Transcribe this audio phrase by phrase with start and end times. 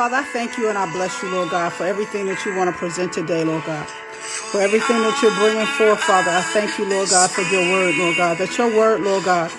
[0.00, 2.72] Father, I thank you and I bless you, Lord God, for everything that you want
[2.72, 3.86] to present today, Lord God.
[4.48, 7.94] For everything that you're bringing forth, Father, I thank you, Lord God, for your word,
[7.96, 8.38] Lord God.
[8.38, 9.52] That your word, Lord God,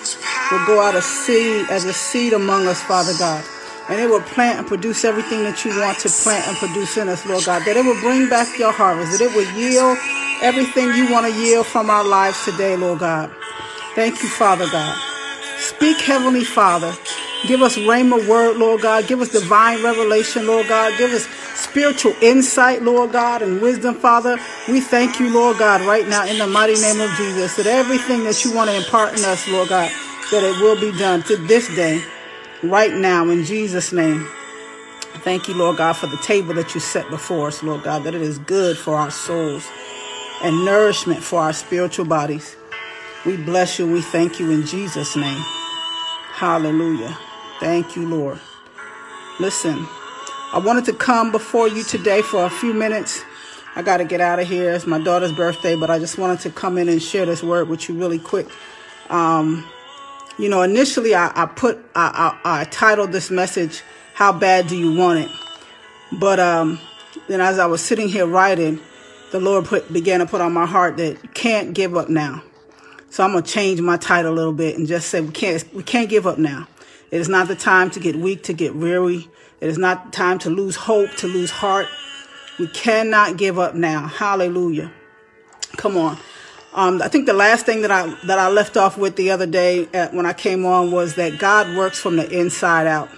[0.50, 3.44] will go out a seed as a seed among us, Father God.
[3.88, 7.08] And it will plant and produce everything that you want to plant and produce in
[7.08, 7.62] us, Lord God.
[7.64, 9.16] That it will bring back your harvest.
[9.16, 9.96] That it will yield
[10.42, 13.30] everything you want to yield from our lives today, Lord God.
[13.94, 14.98] Thank you, Father God.
[15.58, 16.92] Speak, Heavenly Father.
[17.46, 19.08] Give us rhema word, Lord God.
[19.08, 20.96] Give us divine revelation, Lord God.
[20.96, 24.38] Give us spiritual insight, Lord God, and wisdom, Father.
[24.68, 28.24] We thank you, Lord God, right now in the mighty name of Jesus, that everything
[28.24, 29.90] that you want to impart in us, Lord God,
[30.30, 32.02] that it will be done to this day,
[32.62, 34.28] right now, in Jesus' name.
[35.24, 38.14] Thank you, Lord God, for the table that you set before us, Lord God, that
[38.14, 39.68] it is good for our souls
[40.42, 42.56] and nourishment for our spiritual bodies.
[43.26, 43.86] We bless you.
[43.86, 45.42] We thank you in Jesus' name.
[46.32, 47.16] Hallelujah.
[47.62, 48.40] Thank you, Lord.
[49.38, 49.86] Listen,
[50.52, 53.22] I wanted to come before you today for a few minutes.
[53.76, 54.72] I got to get out of here.
[54.72, 57.68] It's my daughter's birthday, but I just wanted to come in and share this word
[57.68, 58.48] with you really quick.
[59.10, 59.64] Um,
[60.40, 63.84] you know, initially I, I put, I, I, I, titled this message,
[64.14, 65.30] How Bad Do You Want It?
[66.18, 66.80] But um,
[67.28, 68.80] then as I was sitting here writing,
[69.30, 72.42] the Lord put, began to put on my heart that you can't give up now.
[73.10, 75.64] So I'm going to change my title a little bit and just say we can't,
[75.72, 76.66] we can't give up now.
[77.12, 79.28] It is not the time to get weak, to get weary.
[79.60, 81.86] It is not time to lose hope, to lose heart.
[82.58, 84.06] We cannot give up now.
[84.08, 84.90] Hallelujah.
[85.76, 86.18] Come on.
[86.72, 89.46] Um, I think the last thing that I that I left off with the other
[89.46, 93.10] day at, when I came on was that God works from the inside out.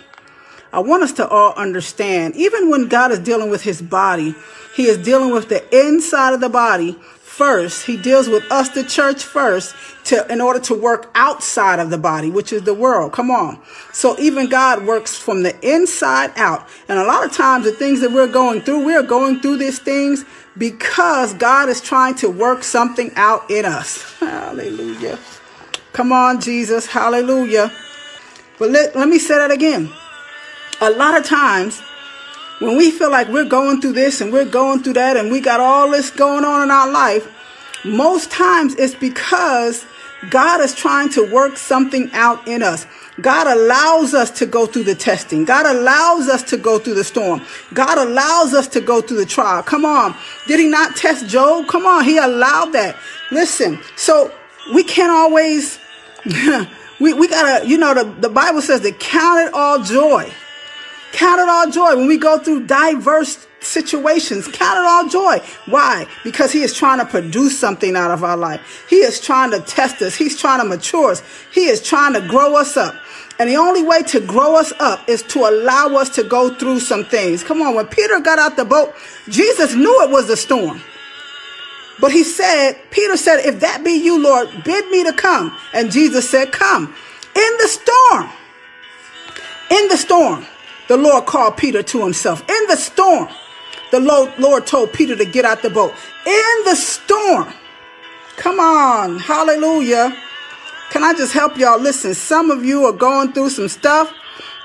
[0.72, 4.34] I want us to all understand, even when God is dealing with His body,
[4.74, 6.98] He is dealing with the inside of the body
[7.34, 7.84] first.
[7.84, 9.74] He deals with us, the church first,
[10.04, 13.12] to, in order to work outside of the body, which is the world.
[13.12, 13.60] Come on.
[13.92, 16.68] So even God works from the inside out.
[16.88, 19.80] And a lot of times the things that we're going through, we're going through these
[19.80, 20.24] things
[20.56, 24.02] because God is trying to work something out in us.
[24.20, 25.18] Hallelujah.
[25.92, 26.86] Come on, Jesus.
[26.86, 27.72] Hallelujah.
[28.58, 29.92] But let, let me say that again.
[30.80, 31.82] A lot of times
[32.60, 35.40] when we feel like we're going through this and we're going through that and we
[35.40, 37.30] got all this going on in our life,
[37.84, 39.84] most times it's because
[40.30, 42.86] God is trying to work something out in us.
[43.20, 45.44] God allows us to go through the testing.
[45.44, 47.42] God allows us to go through the storm.
[47.72, 49.62] God allows us to go through the trial.
[49.62, 50.16] Come on.
[50.46, 51.68] Did he not test Job?
[51.68, 52.04] Come on.
[52.04, 52.96] He allowed that.
[53.30, 53.80] Listen.
[53.96, 54.32] So
[54.74, 55.78] we can't always,
[57.00, 60.32] we, we gotta, you know, the, the Bible says to count it all joy.
[61.14, 64.48] Count it all joy when we go through diverse situations.
[64.48, 65.38] Count it all joy.
[65.66, 66.06] Why?
[66.24, 68.84] Because he is trying to produce something out of our life.
[68.90, 70.16] He is trying to test us.
[70.16, 71.22] He's trying to mature us.
[71.52, 72.96] He is trying to grow us up.
[73.38, 76.80] And the only way to grow us up is to allow us to go through
[76.80, 77.44] some things.
[77.44, 77.76] Come on.
[77.76, 78.92] When Peter got out the boat,
[79.28, 80.82] Jesus knew it was a storm.
[82.00, 85.56] But he said, Peter said, if that be you, Lord, bid me to come.
[85.72, 86.92] And Jesus said, come
[87.36, 88.30] in the storm.
[89.70, 90.44] In the storm
[90.88, 92.40] the Lord called Peter to himself.
[92.48, 93.28] In the storm,
[93.90, 94.00] the
[94.38, 95.92] Lord told Peter to get out the boat.
[96.26, 97.52] In the storm.
[98.36, 99.18] Come on.
[99.18, 100.16] Hallelujah.
[100.90, 101.80] Can I just help y'all?
[101.80, 104.12] Listen, some of you are going through some stuff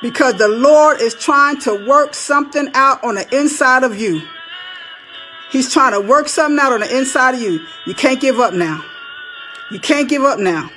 [0.01, 4.21] because the Lord is trying to work something out on the inside of you.
[5.51, 7.65] He's trying to work something out on the inside of you.
[7.85, 8.83] You can't give up now.
[9.71, 10.69] You can't give up now.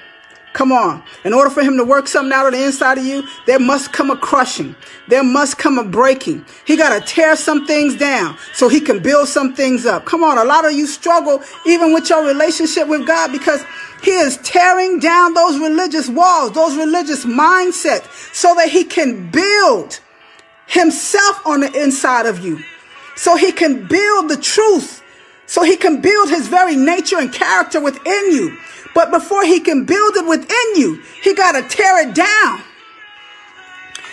[0.53, 1.03] Come on.
[1.25, 3.93] In order for him to work something out of the inside of you, there must
[3.93, 4.75] come a crushing.
[5.09, 6.45] There must come a breaking.
[6.67, 10.05] He got to tear some things down so he can build some things up.
[10.05, 10.37] Come on.
[10.37, 13.65] A lot of you struggle even with your relationship with God because
[14.03, 20.00] he is tearing down those religious walls, those religious mindsets so that he can build
[20.67, 22.62] himself on the inside of you.
[23.17, 25.03] So he can build the truth.
[25.47, 28.59] So he can build his very nature and character within you.
[28.94, 32.62] But before he can build it within you, he got to tear it down.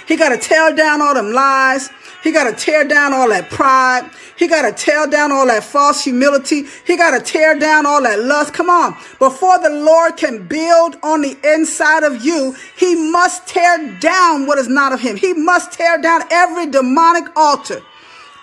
[0.07, 1.89] He got to tear down all them lies.
[2.23, 4.09] He got to tear down all that pride.
[4.37, 6.65] He got to tear down all that false humility.
[6.85, 8.53] He got to tear down all that lust.
[8.53, 8.93] Come on.
[9.19, 14.57] Before the Lord can build on the inside of you, he must tear down what
[14.57, 15.15] is not of him.
[15.15, 17.81] He must tear down every demonic altar.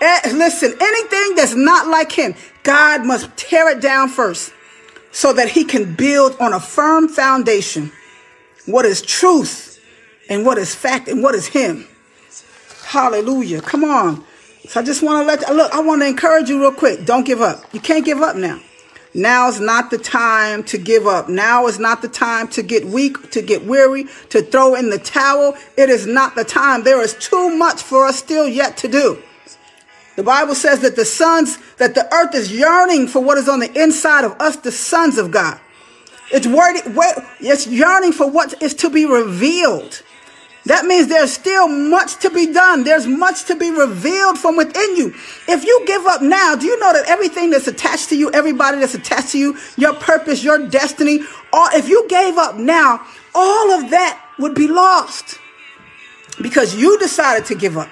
[0.01, 4.53] Eh, listen, anything that's not like him, God must tear it down first
[5.17, 7.91] so that he can build on a firm foundation
[8.67, 9.83] what is truth
[10.29, 11.87] and what is fact and what is him.
[12.85, 13.63] Hallelujah.
[13.63, 14.23] Come on.
[14.69, 17.07] So I just want to let, look, I want to encourage you real quick.
[17.07, 17.65] Don't give up.
[17.73, 18.61] You can't give up now.
[19.15, 21.31] Now is not the time to give up.
[21.31, 24.99] Now is not the time to get weak, to get weary, to throw in the
[24.99, 25.57] towel.
[25.79, 26.85] It is not the time.
[26.85, 29.23] There is too much for us still yet to do.
[30.17, 33.61] The Bible says that the sons, that the earth is yearning for what is on
[33.61, 35.61] the inside of us, the sons of God.
[36.33, 36.83] It's worried,
[37.39, 40.03] it's yearning for what is to be revealed.
[40.65, 42.83] That means there's still much to be done.
[42.83, 45.15] There's much to be revealed from within you.
[45.47, 48.81] If you give up now, do you know that everything that's attached to you, everybody
[48.81, 51.21] that's attached to you, your purpose, your destiny,
[51.53, 55.39] all, if you gave up now, all of that would be lost
[56.43, 57.89] because you decided to give up.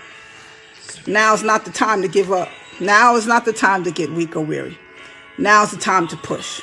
[1.07, 2.49] Now is not the time to give up.
[2.81, 4.79] Now is not the time to get weak or weary.
[5.39, 6.61] Now is the time to push.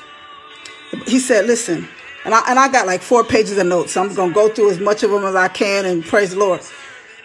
[1.05, 1.87] He said, listen,
[2.25, 3.93] and I, and I got like four pages of notes.
[3.93, 6.31] So I'm going to go through as much of them as I can and praise
[6.31, 6.61] the Lord.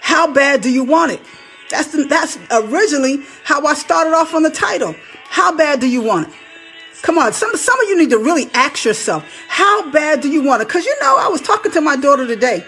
[0.00, 1.20] How bad do you want it?
[1.70, 4.94] That's, the, that's originally how I started off on the title.
[5.24, 6.34] How bad do you want it?
[7.02, 10.42] Come on, some, some of you need to really ask yourself, how bad do you
[10.42, 10.68] want it?
[10.68, 12.64] Because you know, I was talking to my daughter today,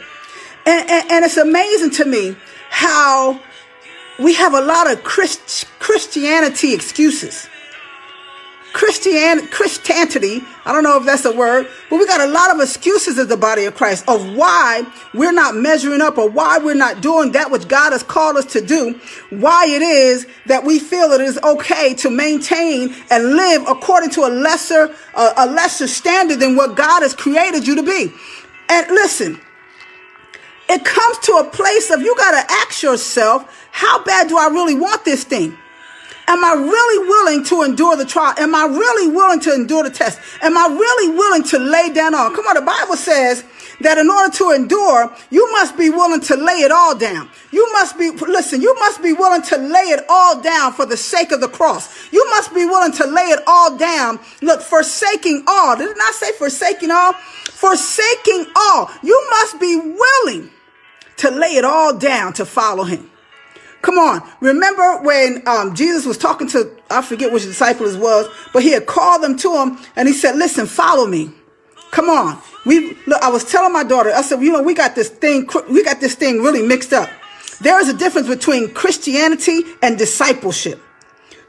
[0.67, 2.37] and, and, and it's amazing to me
[2.71, 3.41] how
[4.19, 7.49] we have a lot of Christ, Christianity excuses.
[8.73, 12.61] Christian Christianity, I don't know if that's a word, but we got a lot of
[12.61, 14.85] excuses as the body of Christ of why
[15.15, 18.45] we're not measuring up or why we're not doing that which God has called us
[18.53, 19.01] to do,
[19.31, 24.21] why it is that we feel it is okay to maintain and live according to
[24.21, 28.13] a lesser uh, a lesser standard than what God has created you to be.
[28.69, 29.41] And listen,
[30.69, 34.49] it comes to a place of you got to ask yourself, how bad do I
[34.49, 35.57] really want this thing?
[36.27, 38.35] Am I really willing to endure the trial?
[38.37, 40.21] Am I really willing to endure the test?
[40.43, 42.31] Am I really willing to lay down all?
[42.31, 43.45] Come on, the Bible says
[43.81, 47.31] that in order to endure, you must be willing to lay it all down.
[47.51, 50.99] You must be, listen, you must be willing to lay it all down for the
[50.99, 52.13] sake of the cross.
[52.13, 54.21] You must be willing to lay it all down.
[54.43, 55.79] Look, forsaking all.
[55.79, 57.15] Did it not say forsaking all?
[57.15, 58.91] Forsaking all.
[59.03, 60.51] You must be willing
[61.19, 63.11] to lay it all down to follow him.
[63.83, 64.29] Come on.
[64.41, 68.71] Remember when um, Jesus was talking to, I forget which disciple it was, but he
[68.73, 71.31] had called them to him and he said, listen, follow me.
[71.91, 72.41] Come on.
[72.67, 75.49] We look, I was telling my daughter, I said, you know, we got this thing,
[75.71, 77.09] we got this thing really mixed up.
[77.61, 80.81] There is a difference between Christianity and discipleship.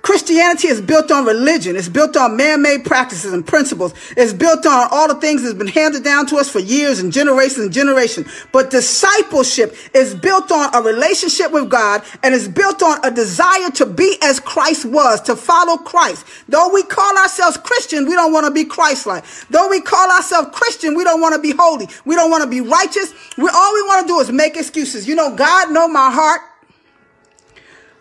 [0.01, 1.75] Christianity is built on religion.
[1.75, 3.93] It's built on man-made practices and principles.
[4.15, 7.11] It's built on all the things that's been handed down to us for years and
[7.11, 8.27] generations and generations.
[8.51, 13.69] But discipleship is built on a relationship with God and is built on a desire
[13.71, 16.25] to be as Christ was, to follow Christ.
[16.47, 19.25] Though we call ourselves Christian, we don't want to be Christ-like.
[19.49, 21.87] Though we call ourselves Christian, we don't want to be holy.
[22.05, 23.13] We don't want to be righteous.
[23.37, 25.07] We, all we want to do is make excuses.
[25.07, 26.41] You know, God know my heart.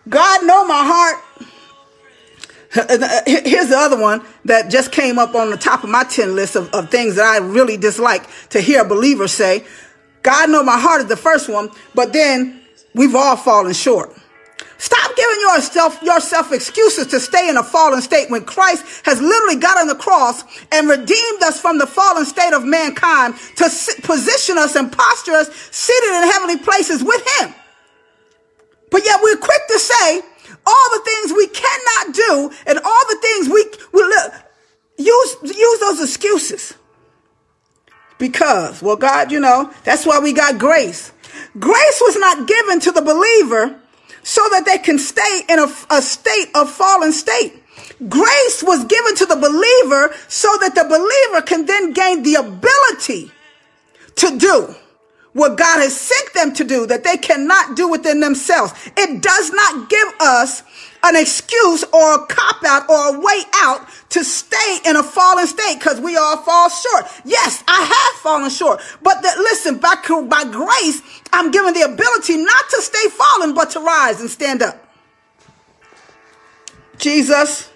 [0.07, 1.23] God know my heart.
[2.75, 6.03] Uh, uh, here's the other one that just came up on the top of my
[6.03, 9.65] 10 list of, of things that I really dislike to hear a believer say.
[10.21, 12.61] God know my heart is the first one, but then
[12.93, 14.15] we've all fallen short.
[14.77, 19.57] Stop giving yourself, yourself excuses to stay in a fallen state when Christ has literally
[19.57, 23.69] got on the cross and redeemed us from the fallen state of mankind to
[24.03, 27.53] position us and posture us seated in heavenly places with him.
[31.39, 34.11] We cannot do and all the things we will
[34.97, 36.73] use, use those excuses.
[38.17, 41.13] Because, well, God, you know, that's why we got grace.
[41.57, 43.79] Grace was not given to the believer
[44.23, 47.53] so that they can stay in a, a state of fallen state.
[48.09, 53.31] Grace was given to the believer so that the believer can then gain the ability
[54.15, 54.75] to do
[55.33, 58.73] what God has sent them to do that they cannot do within themselves.
[58.97, 60.63] It does not give us
[61.03, 65.47] an excuse or a cop out or a way out to stay in a fallen
[65.47, 67.05] state because we all fall short.
[67.23, 69.95] Yes, I have fallen short, but that listen, by,
[70.27, 74.61] by grace, I'm given the ability not to stay fallen, but to rise and stand
[74.61, 74.85] up.
[76.97, 77.68] Jesus,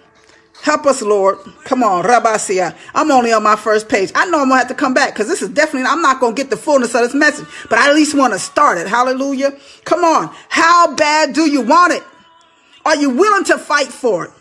[0.64, 1.40] Help us, Lord.
[1.66, 2.74] Come on, Rabasia.
[2.96, 4.14] I'm only on my first page.
[4.16, 6.42] I know I'm to have to come back because this is definitely, I'm not to
[6.42, 8.88] get the fullness of this message, but I at least want to start it.
[8.88, 9.52] Hallelujah.
[9.84, 10.34] Come on.
[10.48, 12.04] How bad do you want it?
[12.86, 14.32] Are you willing to fight for it?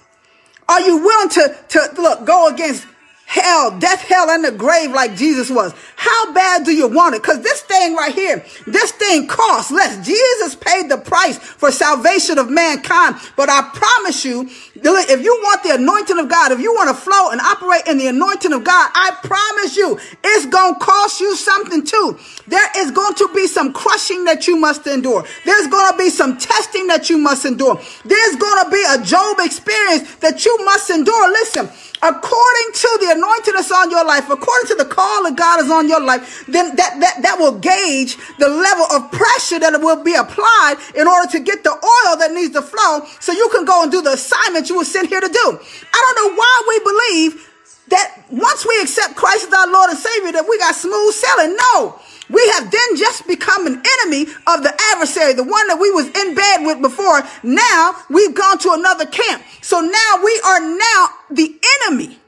[0.69, 2.87] Are you willing to, to look, go against
[3.33, 5.73] hell, death, hell, and the grave like Jesus was.
[5.97, 7.23] How bad do you want it?
[7.23, 10.05] Because this thing right here, this thing costs less.
[10.07, 13.17] Jesus paid the price for salvation of mankind.
[13.35, 17.03] But I promise you, if you want the anointing of God, if you want to
[17.03, 21.21] flow and operate in the anointing of God, I promise you, it's going to cost
[21.21, 22.19] you something too.
[22.47, 25.25] There is going to be some crushing that you must endure.
[25.47, 27.81] There's going to be some testing that you must endure.
[28.05, 31.31] There's going to be a Job experience that you must endure.
[31.31, 31.71] Listen,
[32.03, 35.71] according to the anointing that's on your life, according to the call of God is
[35.71, 40.03] on your life, then that, that, that will gauge the level of pressure that will
[40.03, 43.65] be applied in order to get the oil that needs to flow so you can
[43.65, 45.59] go and do the assignment you were sent here to do.
[45.95, 47.52] I don't know why we believe
[47.93, 51.57] that once we accept Christ as our Lord and Savior, that we got smooth sailing.
[51.57, 52.01] No.
[52.29, 56.07] We have then just become an enemy of the adversary, the one that we was
[56.07, 57.23] in bed with before.
[57.43, 59.43] Now we've gone to another camp.
[59.61, 62.19] So now we are now the enemy.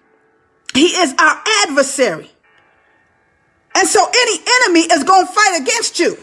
[0.75, 2.31] He is our adversary.
[3.75, 6.19] And so any enemy is going to fight against you.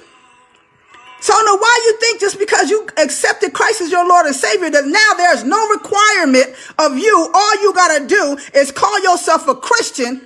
[1.21, 4.35] So I know why you think just because you accepted Christ as your Lord and
[4.35, 7.29] Savior that now there's no requirement of you.
[7.31, 10.21] All you got to do is call yourself a Christian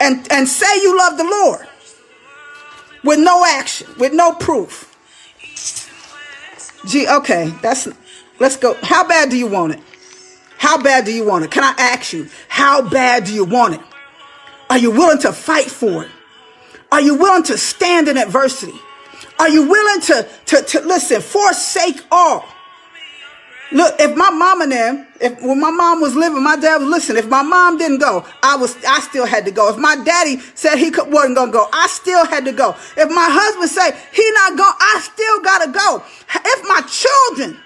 [0.00, 1.66] and, and say you love the Lord
[3.02, 4.90] with no action, with no proof.
[6.86, 7.88] Gee, okay, that's
[8.38, 8.74] let's go.
[8.82, 9.80] How bad do you want it?
[10.56, 11.50] How bad do you want it?
[11.50, 13.80] Can I ask you, how bad do you want it?
[14.70, 16.10] Are you willing to fight for it?
[16.92, 18.78] Are you willing to stand in adversity?
[19.38, 22.46] Are you willing to, to, to listen, forsake all?
[23.72, 26.88] Look, if my mom and them, if when my mom was living, my dad was
[26.88, 27.16] listen.
[27.16, 29.68] If my mom didn't go, I was, I still had to go.
[29.68, 32.76] If my daddy said he could, wasn't gonna go, I still had to go.
[32.96, 36.04] If my husband said he not going, I still gotta go.
[36.44, 37.60] If my children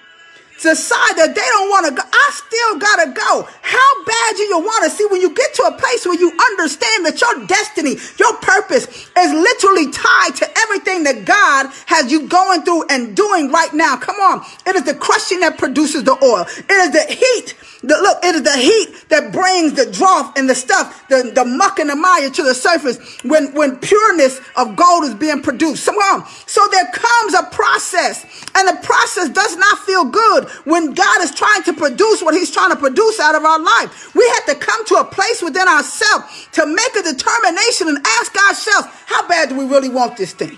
[0.61, 3.47] decide that they don't want to go, I still gotta go.
[3.61, 6.31] How bad do you want to see when you get to a place where you
[6.51, 12.27] understand that your destiny, your purpose is literally tied to everything that God has you
[12.27, 13.97] going through and doing right now?
[13.97, 14.45] Come on.
[14.65, 16.45] It is the crushing that produces the oil.
[16.47, 20.49] It is the heat the, look, it is the heat that brings the drought and
[20.49, 24.75] the stuff, the, the muck and the mire to the surface when, when pureness of
[24.75, 25.85] gold is being produced.
[25.85, 26.27] Come on.
[26.45, 28.25] So there comes a process
[28.55, 32.51] and the process does not feel good when God is trying to produce what he's
[32.51, 34.13] trying to produce out of our life.
[34.15, 38.35] We have to come to a place within ourselves to make a determination and ask
[38.47, 40.57] ourselves, how bad do we really want this thing?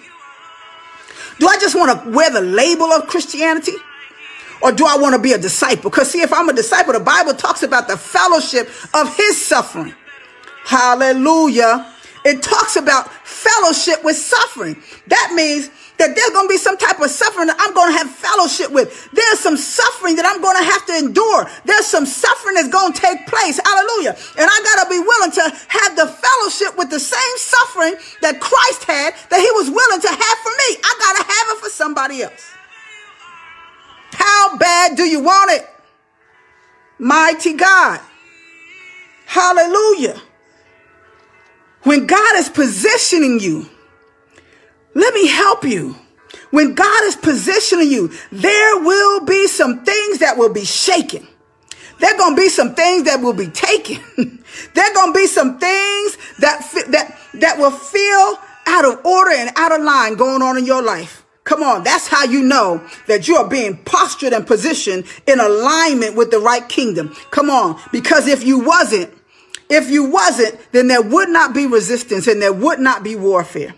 [1.40, 3.74] Do I just want to wear the label of Christianity?
[4.62, 5.90] Or do I want to be a disciple?
[5.90, 9.96] Because see, if I'm a disciple, the Bible talks about the fellowship of his suffering.
[10.64, 11.92] Hallelujah.
[12.24, 14.82] It talks about fellowship with suffering.
[15.08, 17.98] That means that there's going to be some type of suffering that I'm going to
[18.02, 18.90] have fellowship with.
[19.14, 21.46] There's some suffering that I'm going to have to endure.
[21.64, 23.62] There's some suffering that's going to take place.
[23.62, 24.18] Hallelujah.
[24.42, 28.42] And I got to be willing to have the fellowship with the same suffering that
[28.42, 30.70] Christ had that he was willing to have for me.
[30.82, 32.50] I got to have it for somebody else.
[34.14, 35.70] How bad do you want it?
[36.98, 38.02] Mighty God.
[39.26, 40.20] Hallelujah.
[41.84, 43.70] When God is positioning you,
[44.94, 45.96] let me help you.
[46.52, 51.28] When God is positioning you, there will be some things that will be shaken.
[52.00, 54.00] There to be some things that will be taken.
[54.74, 59.72] there to be some things that, that, that will feel out of order and out
[59.72, 61.24] of line going on in your life.
[61.44, 66.16] Come on, that's how you know that you are being postured and positioned in alignment
[66.16, 67.16] with the right kingdom.
[67.30, 69.12] Come on, because if you wasn't,
[69.70, 73.74] if you wasn't, then there would not be resistance and there would not be warfare.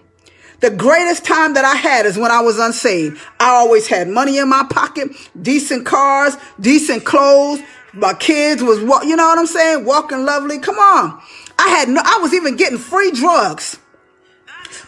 [0.64, 3.22] The greatest time that I had is when I was unsaved.
[3.38, 5.10] I always had money in my pocket,
[5.42, 7.60] decent cars, decent clothes.
[7.92, 9.84] My kids was, you know what I'm saying?
[9.84, 10.60] Walking lovely.
[10.60, 11.22] Come on.
[11.60, 13.78] I had no, I was even getting free drugs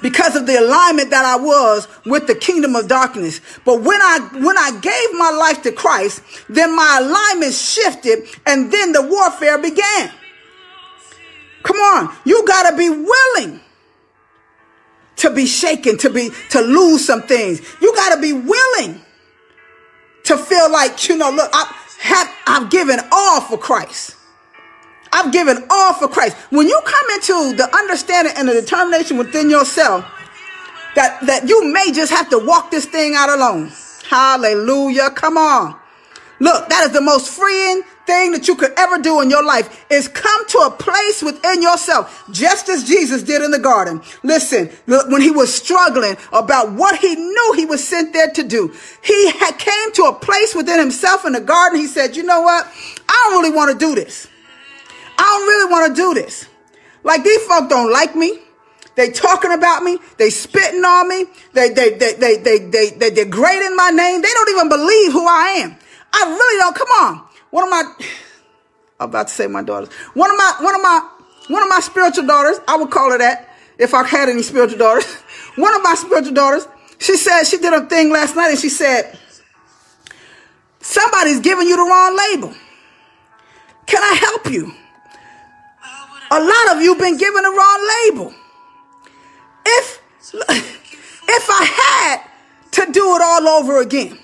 [0.02, 3.42] because of the alignment that I was with the kingdom of darkness.
[3.66, 8.72] But when I, when I gave my life to Christ, then my alignment shifted and
[8.72, 10.10] then the warfare began.
[11.64, 12.16] Come on.
[12.24, 13.60] You gotta be willing
[15.18, 17.62] to be shaken, to be, to lose some things.
[17.82, 19.02] You gotta be willing
[20.24, 24.16] to feel like, you know, look, I have, I've given all for Christ.
[25.12, 26.36] I've given all for Christ.
[26.50, 30.04] When you come into the understanding and the determination within yourself
[30.96, 33.72] that, that you may just have to walk this thing out alone.
[34.10, 35.10] Hallelujah.
[35.12, 35.80] Come on.
[36.40, 39.86] Look, that is the most freeing thing that you could ever do in your life
[39.90, 44.02] is come to a place within yourself, just as Jesus did in the garden.
[44.24, 48.74] Listen, when he was struggling about what he knew he was sent there to do,
[49.02, 51.80] he had came to a place within himself in the garden.
[51.80, 52.66] He said, you know what?
[53.08, 54.28] I don't really want to do this.
[55.18, 56.48] I don't really want to do this.
[57.04, 58.40] Like these folk don't like me.
[58.96, 60.00] They talking about me.
[60.18, 61.26] They spitting on me.
[61.54, 64.22] They, they, they, they, they, they, they degrading my name.
[64.22, 65.76] They don't even believe who I am.
[66.14, 66.76] I really don't.
[66.76, 67.28] Come on.
[67.52, 67.84] One of my,
[69.00, 69.90] I'm about to say my daughters.
[70.14, 71.10] One of my, one of my,
[71.48, 74.78] one of my spiritual daughters, I would call her that if I had any spiritual
[74.80, 75.06] daughters.
[75.56, 78.68] One of my spiritual daughters, she said, she did a thing last night and she
[78.68, 79.18] said,
[80.82, 82.54] somebody's giving you the wrong label.
[83.86, 84.74] Can I help you?
[86.32, 88.34] A lot of you been given the wrong label.
[89.66, 90.02] If
[90.34, 92.30] if I had
[92.72, 94.18] to do it all over again,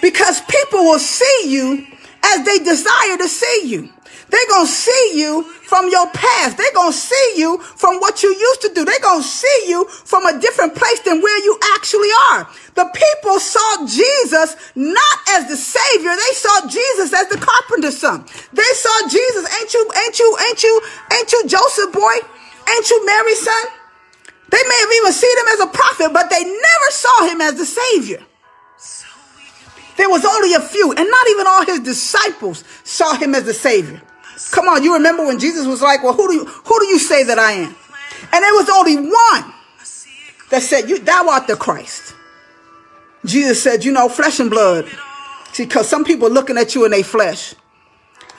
[0.00, 1.86] because people will see you
[2.24, 3.88] as they desire to see you.
[4.30, 6.56] They're going to see you from your past.
[6.56, 8.84] They're going to see you from what you used to do.
[8.84, 12.48] They're going to see you from a different place than where you actually are.
[12.74, 16.14] The people saw Jesus not as the savior.
[16.14, 18.24] They saw Jesus as the carpenter's son.
[18.52, 19.60] They saw Jesus.
[19.60, 22.14] Ain't you, ain't you, ain't you, ain't you Joseph boy?
[22.70, 23.66] Ain't you Mary's son?
[24.50, 27.54] They may have even seen him as a prophet, but they never saw him as
[27.54, 28.22] the savior.
[30.00, 33.52] There was only a few, and not even all his disciples saw him as the
[33.52, 34.00] savior.
[34.50, 36.98] Come on, you remember when Jesus was like, Well, who do you who do you
[36.98, 37.76] say that I am?
[38.32, 39.52] And there was only one
[40.48, 42.14] that said, You thou art the Christ.
[43.26, 44.88] Jesus said, you know, flesh and blood.
[45.52, 47.54] See, because some people looking at you in their flesh.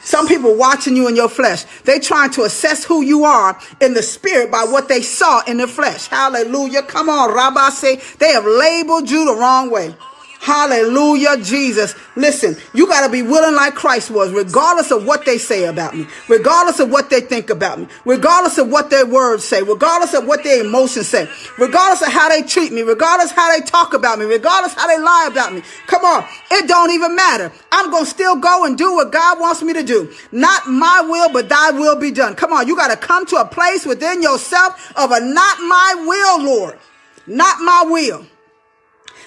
[0.03, 1.65] Some people watching you in your flesh.
[1.83, 5.57] They trying to assess who you are in the spirit by what they saw in
[5.57, 6.07] the flesh.
[6.07, 6.81] Hallelujah.
[6.81, 9.95] Come on, Rabbi say they have labeled you the wrong way.
[10.41, 11.93] Hallelujah, Jesus.
[12.15, 15.95] Listen, you got to be willing like Christ was, regardless of what they say about
[15.95, 20.15] me, regardless of what they think about me, regardless of what their words say, regardless
[20.15, 21.29] of what their emotions say,
[21.59, 24.97] regardless of how they treat me, regardless how they talk about me, regardless how they
[24.97, 25.61] lie about me.
[25.85, 27.51] Come on, it don't even matter.
[27.71, 30.11] I'm going to still go and do what God wants me to do.
[30.31, 32.33] Not my will, but thy will be done.
[32.33, 36.03] Come on, you got to come to a place within yourself of a not my
[36.07, 36.79] will, Lord.
[37.27, 38.25] Not my will.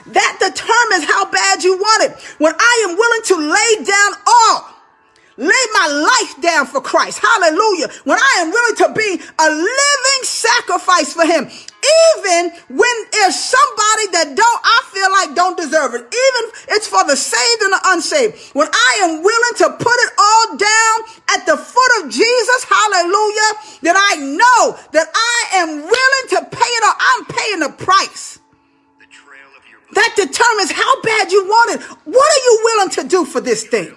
[0.06, 2.12] That determines how bad you want it.
[2.38, 4.74] When I am willing to lay down all,
[5.36, 7.20] lay my life down for Christ.
[7.20, 7.88] Hallelujah.
[8.04, 14.06] When I am willing to be a living sacrifice for him, even when there's somebody
[14.12, 16.04] that don't, I feel like don't deserve it.
[16.04, 18.54] Even it's for the saved and the unsaved.
[18.54, 20.96] When I am willing to put it all down
[21.32, 23.50] at the foot of Jesus, hallelujah,
[23.88, 26.96] that I know that I am willing to pay it all.
[27.00, 28.38] I'm paying the price.
[29.94, 31.82] That determines how bad you want it.
[32.04, 33.94] What are you willing to do for this thing?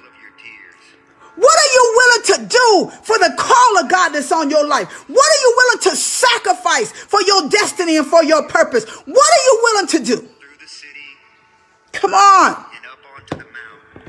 [1.36, 4.91] What are you willing to do for the call of God that's on your life?
[5.07, 8.86] What are you willing to sacrifice for your destiny and for your purpose?
[8.89, 10.29] What are you willing to do?
[11.91, 12.65] Come on.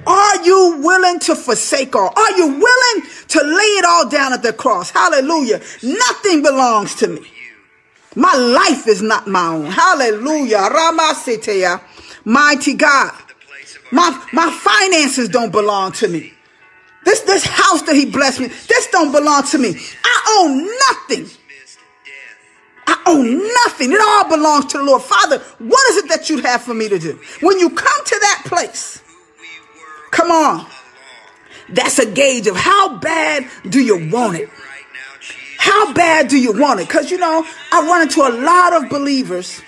[0.06, 2.12] Are you willing to forsake all?
[2.16, 4.90] Are you willing to lay it all down at the cross?
[4.90, 5.60] Hallelujah.
[5.82, 7.30] Nothing belongs to me.
[8.18, 9.66] My life is not my own.
[9.66, 10.58] Hallelujah.
[10.58, 11.80] Ramaseteya.
[12.24, 13.14] Mighty God.
[13.92, 16.32] My, my finances don't belong to me.
[17.04, 19.76] This, this house that he blessed me, this don't belong to me.
[20.04, 21.30] I own nothing.
[22.88, 23.92] I own nothing.
[23.92, 25.02] It all belongs to the Lord.
[25.02, 27.20] Father, what is it that you'd have for me to do?
[27.40, 29.00] When you come to that place,
[30.10, 30.66] come on.
[31.68, 34.50] That's a gauge of how bad do you want it?
[35.58, 36.86] How bad do you want it?
[36.86, 39.60] Because, you know, I run into a lot of believers,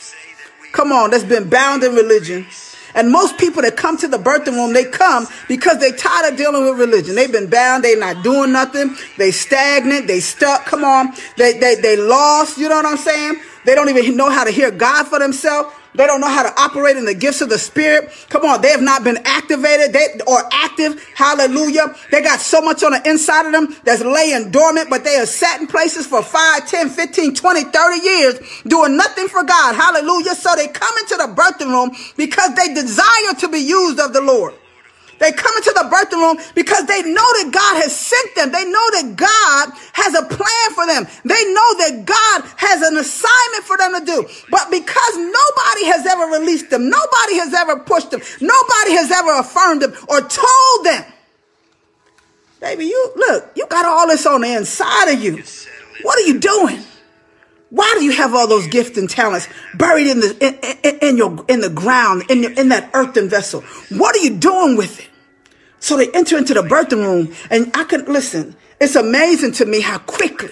[0.72, 2.46] come on, that's been bound in religion.
[2.94, 6.38] And most people that come to the birthing room, they come because they tired of
[6.38, 7.14] dealing with religion.
[7.14, 7.85] They've been bound.
[7.85, 8.96] They're not doing nothing.
[9.16, 10.07] They stagnant.
[10.07, 10.64] They stuck.
[10.64, 11.12] Come on.
[11.37, 12.59] They, they, they lost.
[12.59, 13.40] You know what I'm saying?
[13.64, 15.72] They don't even know how to hear God for themselves.
[15.94, 18.11] They don't know how to operate in the gifts of the Spirit.
[18.29, 21.03] Come on, they have not been activated they, or active.
[21.14, 21.94] Hallelujah.
[22.11, 25.29] They got so much on the inside of them that's laying dormant, but they have
[25.29, 29.74] sat in places for 5, 10, 15, 20, 30 years doing nothing for God.
[29.74, 30.35] Hallelujah.
[30.35, 34.20] So they come into the birthing room because they desire to be used of the
[34.20, 34.55] Lord.
[35.20, 38.50] They come into the birthing room because they know that God has sent them.
[38.52, 41.04] They know that God has a plan for them.
[41.28, 44.26] They know that God has an assignment for them to do.
[44.50, 49.38] But because nobody has ever released them, nobody has ever pushed them, nobody has ever
[49.38, 51.04] affirmed them or told them,
[52.59, 55.44] baby, you look, you got all this on the inside of you.
[56.00, 56.80] What are you doing?
[57.68, 61.16] Why do you have all those gifts and talents buried in the in, in, in
[61.18, 63.61] your in the ground in your, in that earthen vessel?
[63.90, 65.10] What are you doing with it?
[65.80, 68.54] So they enter into the birthing room and I can listen.
[68.80, 70.50] It's amazing to me how quickly,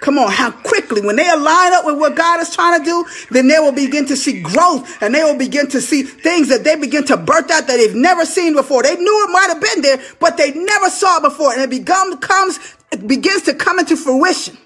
[0.00, 3.04] come on, how quickly, when they align up with what God is trying to do,
[3.30, 6.64] then they will begin to see growth and they will begin to see things that
[6.64, 8.82] they begin to birth out that they've never seen before.
[8.82, 11.52] They knew it might have been there, but they never saw it before.
[11.52, 12.58] And it becomes, comes,
[12.92, 14.58] it begins to come into fruition.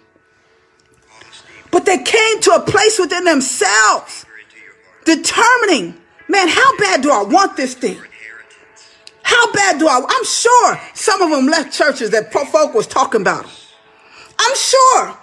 [1.71, 4.25] But they came to a place within themselves,
[5.05, 5.95] determining,
[6.29, 8.01] man, how bad do I want this thing?
[9.25, 10.05] How bad do I?
[10.07, 13.47] I'm sure some of them left churches that folk was talking about.
[14.39, 15.19] I'm sure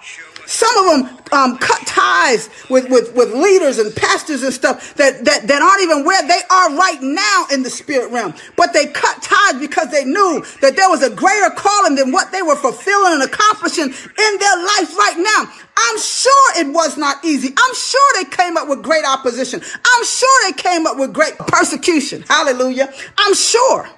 [0.52, 5.24] some of them um, cut ties with, with, with leaders and pastors and stuff that,
[5.24, 8.34] that, that aren't even where they are right now in the spirit realm.
[8.54, 12.32] But they cut ties because they knew that there was a greater calling than what
[12.32, 15.50] they were fulfilling and accomplishing in their life right now.
[15.74, 17.48] I'm sure it was not easy.
[17.56, 19.62] I'm sure they came up with great opposition.
[19.62, 22.24] I'm sure they came up with great persecution.
[22.28, 22.92] Hallelujah.
[23.16, 23.88] I'm sure.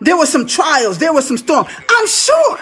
[0.00, 0.98] There were some trials.
[0.98, 1.66] There was some storm.
[1.88, 2.58] I'm sure.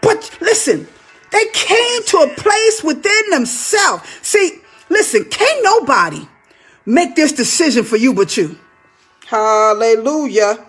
[0.00, 0.88] But listen,
[1.32, 4.08] they came to a place within themselves.
[4.22, 6.26] See, listen, can't nobody
[6.86, 8.58] make this decision for you but you.
[9.26, 10.66] Hallelujah.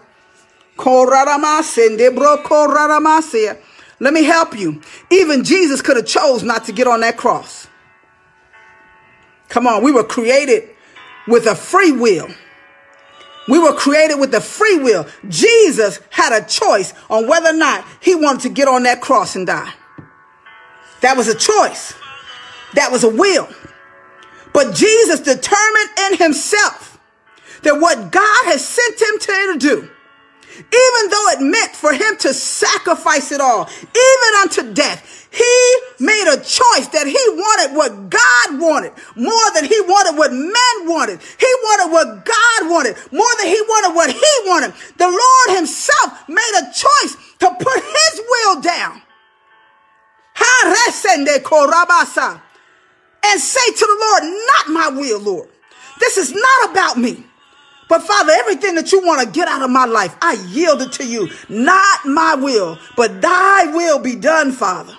[3.99, 4.81] Let me help you.
[5.09, 7.67] Even Jesus could have chose not to get on that cross.
[9.49, 10.69] Come on, we were created
[11.27, 12.29] with a free will.
[13.47, 15.07] We were created with a free will.
[15.27, 19.35] Jesus had a choice on whether or not he wanted to get on that cross
[19.35, 19.73] and die.
[21.01, 21.93] That was a choice.
[22.75, 23.49] That was a will.
[24.53, 26.99] But Jesus determined in himself
[27.63, 29.89] that what God has sent him to do,
[30.57, 36.27] even though it meant for him to sacrifice it all, even unto death, he made
[36.27, 41.21] a choice that he wanted what God wanted more than he wanted what men wanted.
[41.21, 44.73] He wanted what God wanted more than he wanted what he wanted.
[44.97, 49.01] The Lord himself made a choice to put his will down.
[53.23, 55.49] And say to the Lord, not my will, Lord.
[55.99, 57.23] This is not about me.
[57.91, 60.93] But Father, everything that you want to get out of my life, I yield it
[60.93, 61.27] to you.
[61.49, 64.97] Not my will, but thy will be done, Father.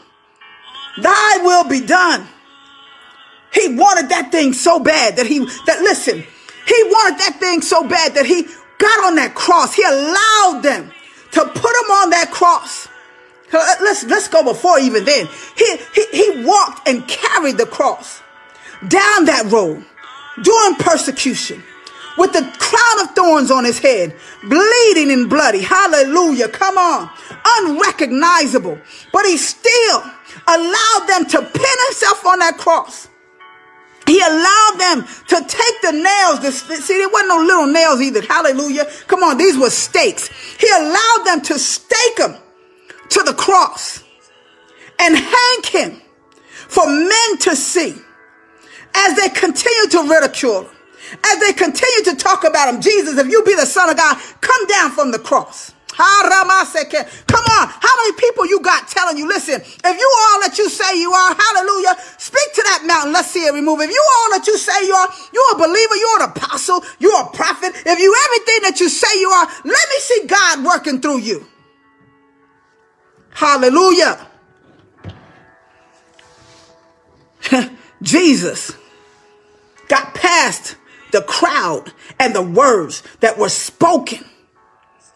[1.01, 2.29] Thy will be done.
[3.51, 7.89] He wanted that thing so bad that he, that listen, he wanted that thing so
[7.89, 8.43] bad that he
[8.77, 9.73] got on that cross.
[9.73, 10.93] He allowed them
[11.31, 12.89] to put him on that cross.
[13.55, 15.27] Uh, let's, let's go before even then.
[15.57, 18.21] He, he, he walked and carried the cross
[18.87, 19.83] down that road
[20.43, 21.63] during persecution
[22.17, 25.61] with the crown of thorns on his head, bleeding and bloody.
[25.61, 26.49] Hallelujah.
[26.49, 27.11] Come on.
[27.59, 28.79] Unrecognizable.
[29.13, 30.03] But he still
[30.47, 33.09] allowed them to pin himself on that cross.
[34.07, 36.41] He allowed them to take the nails.
[36.41, 38.21] The, see, there wasn't no little nails either.
[38.23, 38.87] Hallelujah.
[39.07, 40.29] Come on, these were stakes.
[40.59, 42.35] He allowed them to stake him
[43.11, 44.03] to the cross
[44.99, 46.03] and hang him
[46.69, 47.95] for men to see
[48.95, 50.69] as they continue to ridicule
[51.25, 52.81] as they continue to talk about him.
[52.81, 55.73] Jesus, if you be the Son of God, come down from the cross.
[55.95, 57.69] Come on.
[57.69, 61.13] How many people you got telling you, listen, if you all that you say you
[61.13, 63.13] are, hallelujah, speak to that mountain.
[63.13, 63.81] Let's see it remove.
[63.81, 67.23] If you all that you say you are, you're a believer, you're an apostle, you're
[67.23, 67.73] a prophet.
[67.75, 71.47] If you everything that you say you are, let me see God working through you.
[73.31, 74.27] Hallelujah.
[78.03, 78.73] Jesus
[79.89, 80.77] got past
[81.13, 84.25] the crowd and the words that were spoken.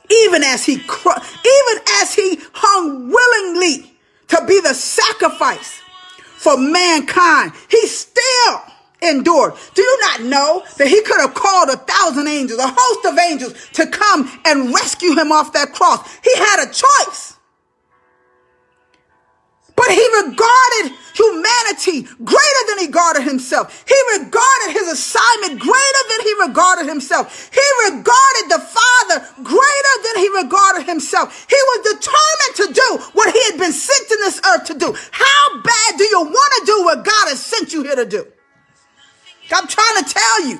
[0.09, 5.81] Even as he, even as he hung willingly to be the sacrifice
[6.37, 8.63] for mankind, he still
[9.03, 9.55] endured.
[9.75, 13.19] Do you not know that he could have called a thousand angels, a host of
[13.19, 16.09] angels to come and rescue him off that cross?
[16.23, 17.36] He had a choice.
[19.77, 23.85] But he regarded humanity greater than he regarded himself.
[23.87, 27.51] He regarded his assignment greater than he regarded himself.
[27.53, 31.47] He regarded the Father greater than he regarded himself.
[31.49, 34.97] He was determined to do what he had been sent to this earth to do.
[35.13, 38.27] How bad do you want to do what God has sent you here to do?
[39.53, 40.59] I'm trying to tell you.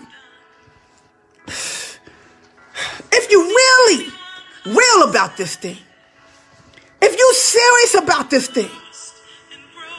[3.13, 4.13] If you really
[4.67, 5.79] real about this thing,
[7.01, 8.71] if you serious about this thing,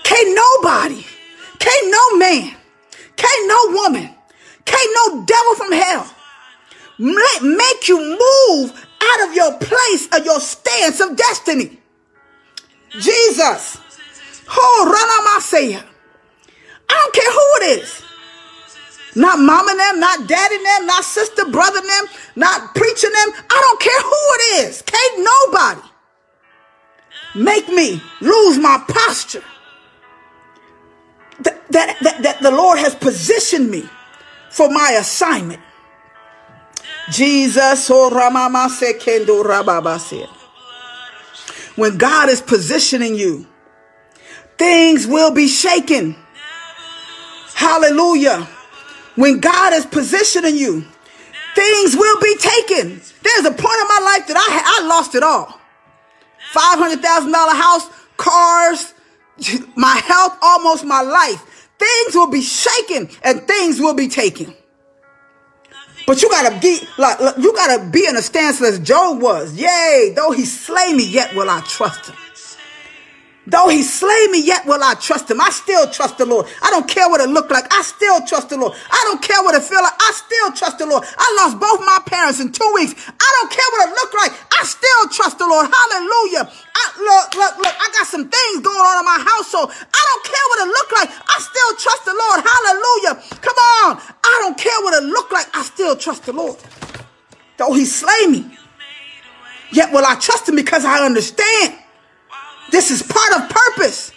[0.08, 1.06] can't nobody,
[1.60, 2.56] can't no man,
[3.18, 4.10] can't no woman,
[4.64, 6.14] can't no devil from hell
[6.98, 11.78] make you move out of your place of your stance of destiny.
[12.92, 13.78] Jesus.
[14.50, 15.84] Oh, Ranamasiya.
[16.90, 18.04] I don't care who it is.
[19.16, 23.34] Not mom and them, not daddy them, not sister, brother them, not preaching them.
[23.50, 24.82] I don't care who it is.
[24.84, 25.82] Can't nobody
[27.36, 29.44] make me lose my posture
[31.40, 33.88] that, that, that, the Lord has positioned me
[34.50, 35.62] for my assignment.
[37.12, 38.10] Jesus, oh,
[41.76, 43.48] when God is positioning you,
[44.58, 46.16] things will be shaken.
[47.54, 48.48] Hallelujah.
[49.16, 50.86] When God is positioning you,
[51.56, 53.02] things will be taken.
[53.24, 55.60] There's a point in my life that I, I lost it all.
[56.54, 58.94] $500,000 house, cars,
[59.76, 61.70] my health, almost my life.
[61.80, 64.54] Things will be shaken and things will be taken.
[66.08, 69.54] But you gotta be like you gotta be in a stance as Job was.
[69.54, 72.16] Yea, though he slay me, yet will I trust him.
[73.48, 75.40] Though he slay me, yet will I trust him.
[75.40, 76.48] I still trust the Lord.
[76.62, 77.64] I don't care what it look like.
[77.72, 78.76] I still trust the Lord.
[78.92, 79.96] I don't care what it feel like.
[79.96, 81.08] I still trust the Lord.
[81.18, 82.92] I lost both my parents in two weeks.
[83.08, 84.36] I don't care what it look like.
[84.52, 85.64] I still trust the Lord.
[85.64, 86.44] Hallelujah.
[86.76, 87.72] I, look, look, look.
[87.72, 89.72] I got some things going on in my household.
[89.72, 91.10] I don't care what it look like.
[91.16, 92.44] I still trust the Lord.
[92.44, 93.16] Hallelujah.
[93.40, 93.90] Come on.
[94.28, 95.48] I don't care what it look like.
[95.56, 96.60] I still trust the Lord.
[97.56, 98.44] Though he slay me,
[99.72, 101.87] yet will I trust him because I understand.
[102.72, 104.12] This is part of purpose.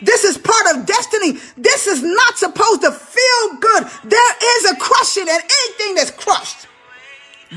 [0.00, 1.38] This is part of destiny.
[1.56, 3.86] This is not supposed to feel good.
[4.04, 6.68] There is a crushing, and anything that's crushed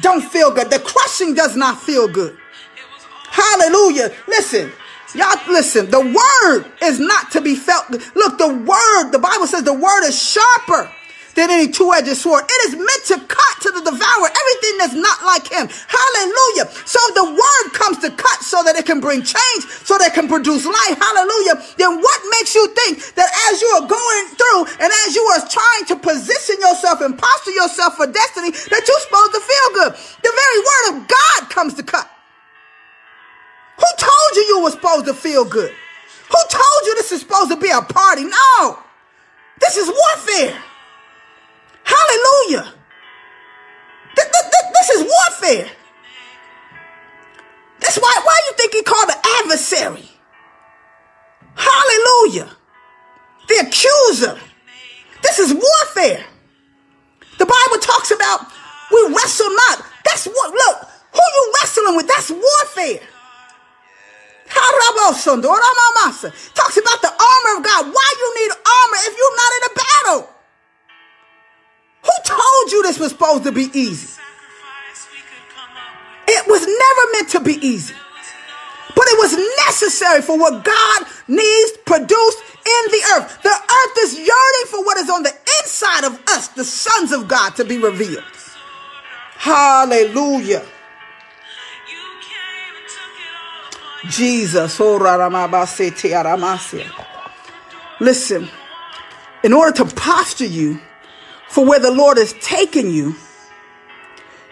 [0.01, 0.69] don't feel good.
[0.69, 2.37] The crushing does not feel good.
[3.29, 4.11] Hallelujah.
[4.27, 4.71] Listen,
[5.13, 5.89] y'all, listen.
[5.89, 7.89] The word is not to be felt.
[8.15, 10.91] Look, the word, the Bible says the word is sharper
[11.35, 12.43] than any two-edged sword.
[12.47, 15.67] It is meant to cut to the devourer everything that's not like him.
[15.67, 16.67] Hallelujah.
[16.85, 20.13] So the word comes to cut so that it can bring change, so that it
[20.13, 20.97] can produce life.
[20.97, 21.61] Hallelujah.
[21.77, 25.43] Then what makes you think that as you are going through and as you are
[25.47, 29.91] trying to position yourself and posture yourself for destiny, that you're supposed to feel good?
[30.23, 32.09] The very word of God comes to cut.
[33.77, 35.71] Who told you you were supposed to feel good?
[36.29, 38.23] Who told you this is supposed to be a party?
[38.23, 38.79] No.
[39.59, 40.61] This is warfare.
[41.83, 42.73] Hallelujah.
[44.15, 45.69] This this, this is warfare.
[47.79, 50.09] That's why, why you think he called the adversary?
[51.55, 52.49] Hallelujah.
[53.47, 54.39] The accuser.
[55.23, 56.25] This is warfare.
[57.37, 58.45] The Bible talks about
[58.91, 59.85] we wrestle not.
[60.05, 62.07] That's what, look, who you wrestling with?
[62.07, 63.01] That's warfare.
[66.53, 67.85] Talks about the armor of God.
[67.93, 70.40] Why you need armor if you're not in a battle?
[72.03, 74.19] Who told you this was supposed to be easy?
[76.27, 77.93] It was never meant to be easy.
[78.95, 79.37] But it was
[79.67, 83.41] necessary for what God needs produced in the earth.
[83.43, 87.27] The earth is yearning for what is on the inside of us, the sons of
[87.27, 88.23] God, to be revealed.
[89.37, 90.63] Hallelujah.
[94.09, 94.79] Jesus.
[94.79, 94.97] Oh,
[97.99, 98.49] Listen,
[99.43, 100.79] in order to posture you
[101.51, 103.13] for where the Lord has taken you,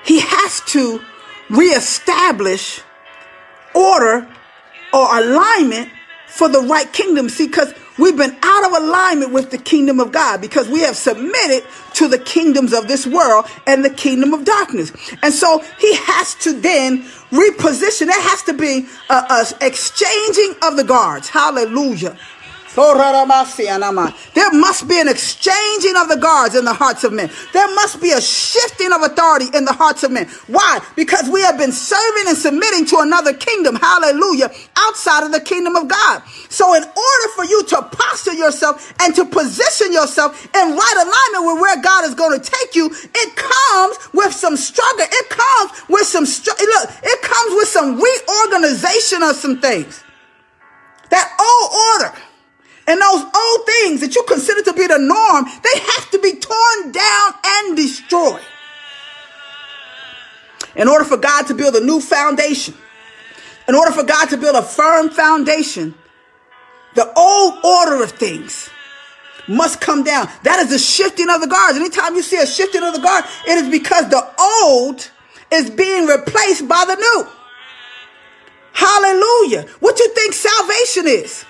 [0.04, 1.02] he has to
[1.50, 2.82] reestablish
[3.74, 4.28] order
[4.94, 5.90] or alignment
[6.28, 7.30] for the right kingdom.
[7.30, 10.98] See, because we've been out of alignment with the kingdom of God because we have
[10.98, 14.92] submitted to the kingdoms of this world and the kingdom of darkness.
[15.24, 18.08] And so he has to then reposition.
[18.08, 21.30] There has to be a, a exchanging of the guards.
[21.30, 22.18] Hallelujah.
[22.80, 27.30] There must be an exchanging of the guards in the hearts of men.
[27.54, 30.28] There must be a shifting of authority in the hearts of men.
[30.48, 30.80] Why?
[30.96, 35.76] Because we have been serving and submitting to another kingdom, hallelujah, outside of the kingdom
[35.76, 36.24] of God.
[36.50, 41.54] So, in order for you to posture yourself and to position yourself in right alignment
[41.54, 45.06] with where God is going to take you, it comes with some struggle.
[45.06, 50.04] It comes with some, str- look, it comes with some reorganization of some things.
[51.10, 52.29] That old order
[52.90, 56.34] and those old things that you consider to be the norm, they have to be
[56.34, 58.42] torn down and destroyed.
[60.76, 62.74] In order for God to build a new foundation,
[63.68, 65.94] in order for God to build a firm foundation,
[66.96, 68.72] the old order of things
[69.48, 70.28] must come down.
[70.42, 71.78] That is the shifting of the guards.
[71.78, 75.12] Anytime you see a shifting of the guard, it is because the old
[75.52, 77.28] is being replaced by the new.
[78.74, 79.68] Hallelujah.
[79.80, 81.46] What you think salvation is?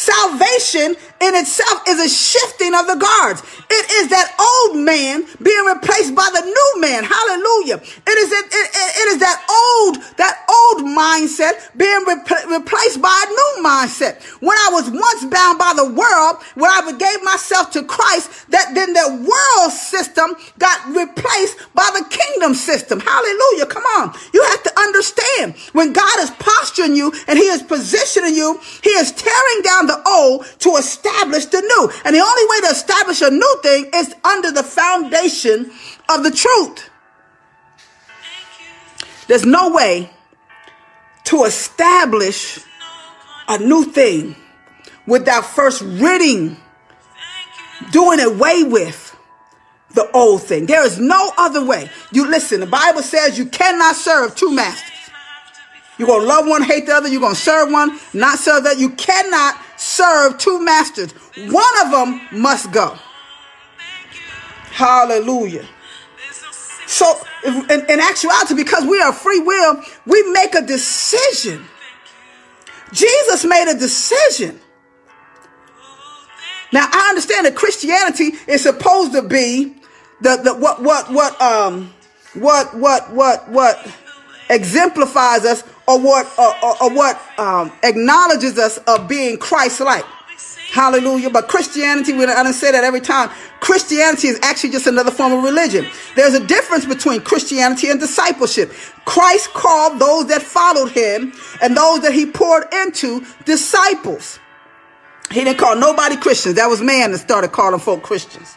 [0.00, 3.42] Salvation in itself is a shifting of the guards.
[3.68, 7.04] It is that old man being replaced by the new man.
[7.04, 7.76] Hallelujah.
[7.76, 8.68] It is it, it,
[9.04, 14.24] it is that old that old mindset being re- replaced by a new mindset.
[14.40, 18.72] When I was once bound by the world, when I gave myself to Christ, that
[18.74, 22.98] then the world system got replaced by the kingdom system.
[22.98, 23.66] Hallelujah.
[23.66, 24.16] Come on.
[24.32, 28.90] You have to understand when God is posturing you and he is positioning you, he
[28.90, 31.09] is tearing down the old to establish
[31.50, 31.90] the new.
[32.04, 35.70] And the only way to establish a new thing is under the foundation
[36.08, 36.90] of the truth.
[39.28, 40.10] There's no way
[41.24, 42.58] to establish
[43.48, 44.36] a new thing
[45.06, 46.56] without first ridding,
[47.92, 49.16] doing away with
[49.94, 50.66] the old thing.
[50.66, 51.90] There is no other way.
[52.12, 54.90] You listen, the Bible says you cannot serve two masters.
[55.98, 57.08] You're going to love one, hate the other.
[57.08, 58.78] You're going to serve one, not serve that.
[58.78, 61.12] You cannot serve two masters.
[61.36, 62.96] One of them must go.
[64.70, 65.66] Hallelujah.
[66.86, 71.64] So, in, in, actuality, because we are free will, we make a decision.
[72.92, 74.60] Jesus made a decision.
[76.72, 79.76] Now, I understand that Christianity is supposed to be
[80.20, 81.92] the, the what what what um
[82.34, 83.88] what what what what
[84.50, 90.04] exemplifies us or what or, or, or what um, acknowledges us of being Christ-like.
[90.72, 91.30] Hallelujah.
[91.30, 93.28] But Christianity, we don't say that every time.
[93.58, 95.84] Christianity is actually just another form of religion.
[96.14, 98.70] There's a difference between Christianity and discipleship.
[99.04, 104.38] Christ called those that followed him and those that he poured into disciples.
[105.32, 106.54] He didn't call nobody Christians.
[106.54, 108.56] That was man that started calling folk Christians.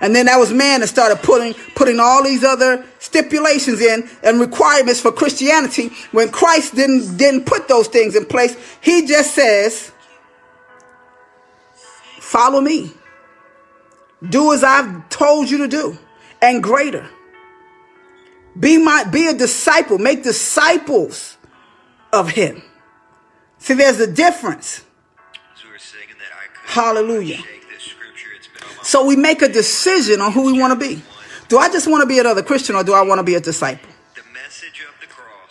[0.00, 4.38] And then that was man that started putting, putting all these other stipulations in and
[4.38, 8.56] requirements for Christianity when Christ didn't, didn't put those things in place.
[8.80, 9.92] He just says,
[12.20, 12.92] follow me.
[14.28, 15.98] Do as I've told you to do
[16.42, 17.08] and greater.
[18.58, 21.36] Be my, be a disciple, make disciples
[22.12, 22.62] of him.
[23.58, 24.82] See, there's a difference.
[26.64, 27.42] Hallelujah.
[28.86, 31.02] So we make a decision on who we want to be.
[31.48, 33.40] Do I just want to be another Christian or do I want to be a
[33.40, 33.90] disciple?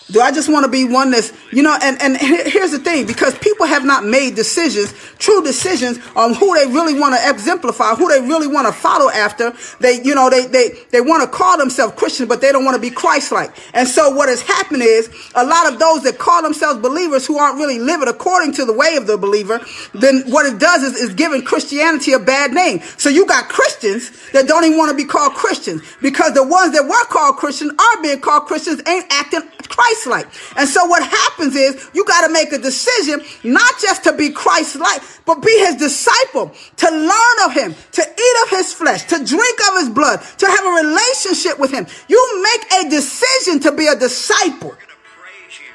[0.09, 3.07] Do I just want to be one that's, you know, and, and here's the thing,
[3.07, 7.95] because people have not made decisions, true decisions on who they really want to exemplify,
[7.95, 9.53] who they really want to follow after.
[9.79, 12.75] They, you know, they, they, they want to call themselves Christians, but they don't want
[12.75, 13.55] to be Christ-like.
[13.73, 17.37] And so what has happened is a lot of those that call themselves believers who
[17.37, 19.59] aren't really living according to the way of the believer,
[19.93, 22.81] then what it does is, is giving Christianity a bad name.
[22.97, 26.73] So you got Christians that don't even want to be called Christians because the ones
[26.73, 30.27] that were called Christians are being called Christians ain't acting Christ like.
[30.57, 34.29] And so what happens is you got to make a decision not just to be
[34.29, 39.03] Christ like, but be his disciple, to learn of him, to eat of his flesh,
[39.05, 41.85] to drink of his blood, to have a relationship with him.
[42.07, 44.75] You make a decision to be a disciple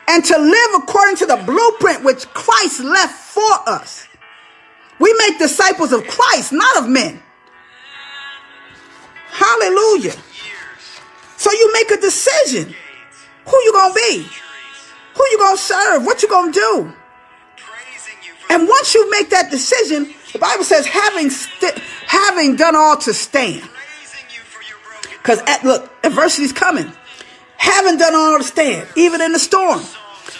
[0.08, 4.08] and to live according to the blueprint which Christ left for us.
[4.98, 7.22] We make disciples of Christ, not of men.
[9.30, 10.14] Hallelujah.
[11.36, 12.74] So you make a decision.
[13.46, 14.26] Who you gonna be?
[15.14, 16.04] Who you gonna serve?
[16.04, 16.92] What you gonna do?
[18.50, 23.14] And once you make that decision, the Bible says, having st- having done all to
[23.14, 23.68] stand.
[25.22, 26.90] Because look, adversity's coming.
[27.56, 29.80] Having done all to stand, even in the storm.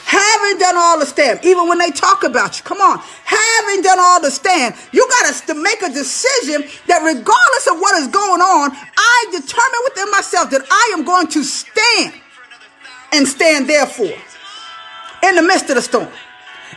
[0.05, 2.65] Having done all to stand, even when they talk about you.
[2.65, 2.99] Come on.
[3.25, 7.97] Having done all to stand, you got to make a decision that regardless of what
[8.03, 12.15] is going on, I determine within myself that I am going to stand
[13.13, 14.17] and stand therefore
[15.23, 16.09] in the midst of the storm,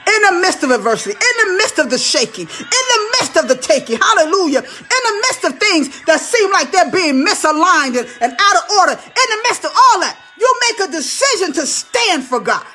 [0.08, 3.48] in the midst of adversity, in the midst of the shaking, in the midst of
[3.48, 8.08] the taking, hallelujah, in the midst of things that seem like they're being misaligned and,
[8.22, 11.66] and out of order, in the midst of all that, you make a decision to
[11.66, 12.66] stand for God.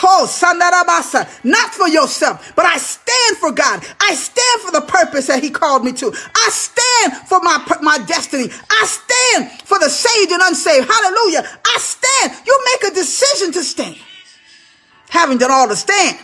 [0.00, 3.84] Oh, Sandarabasa, not for yourself, but I stand for God.
[4.00, 6.12] I stand for the purpose that He called me to.
[6.34, 8.48] I stand for my, my destiny.
[8.70, 10.88] I stand for the saved and unsaved.
[10.88, 11.48] Hallelujah.
[11.64, 12.46] I stand.
[12.46, 13.96] You make a decision to stand.
[15.08, 16.18] Having done all to stand.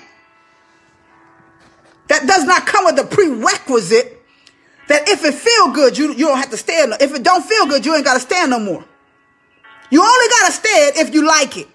[2.08, 4.22] That does not come with the prerequisite
[4.88, 6.94] that if it feel good, you, you don't have to stand.
[7.00, 8.84] If it don't feel good, you ain't got to stand no more.
[9.90, 11.68] You only got to stand if you like it.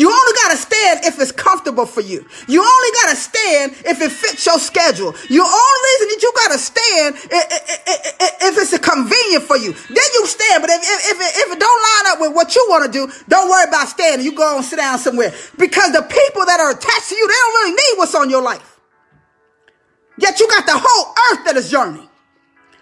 [0.00, 2.24] You only got to stand if it's comfortable for you.
[2.48, 5.12] You only got to stand if it fits your schedule.
[5.12, 9.76] The only reason that you got to stand if it's convenient for you.
[9.92, 10.64] Then you stand.
[10.64, 13.12] But if, if, it, if it don't line up with what you want to do,
[13.28, 14.24] don't worry about standing.
[14.24, 15.34] You go and sit down somewhere.
[15.58, 18.40] Because the people that are attached to you, they don't really need what's on your
[18.40, 18.80] life.
[20.16, 22.08] Yet you got the whole earth that is yearning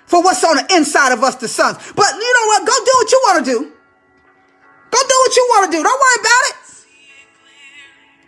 [0.07, 1.79] for what's on the inside of us, the sons.
[1.97, 2.65] But you know what?
[2.65, 3.59] Go do what you want to do.
[3.59, 5.83] Go do what you want to do.
[5.83, 6.68] Don't worry about it.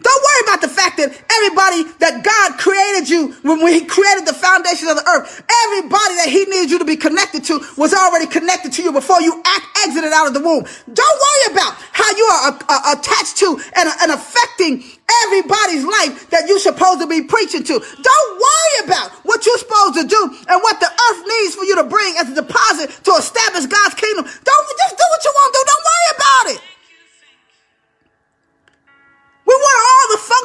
[0.03, 4.33] Don't worry about the fact that everybody that God created you when, he created the
[4.33, 8.27] foundation of the earth, everybody that he needed you to be connected to was already
[8.27, 10.65] connected to you before you act, exited out of the womb.
[10.93, 14.83] Don't worry about how you are uh, uh, attached to and, and affecting
[15.27, 17.75] everybody's life that you're supposed to be preaching to.
[17.79, 21.77] Don't worry about what you're supposed to do and what the earth needs for you
[21.77, 24.25] to bring as a deposit to establish God's kingdom.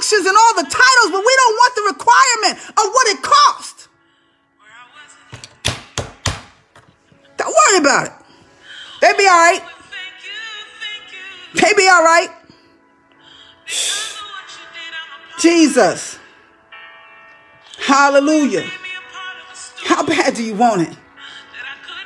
[0.06, 3.88] Functions and all the titles, but we don't want the requirement of what it costs.
[7.38, 8.14] Don't worry about it.
[9.02, 9.62] They be all right.
[11.54, 12.30] They be all right.
[15.40, 16.20] Jesus.
[17.78, 18.66] Hallelujah.
[19.84, 20.98] How bad do you want it?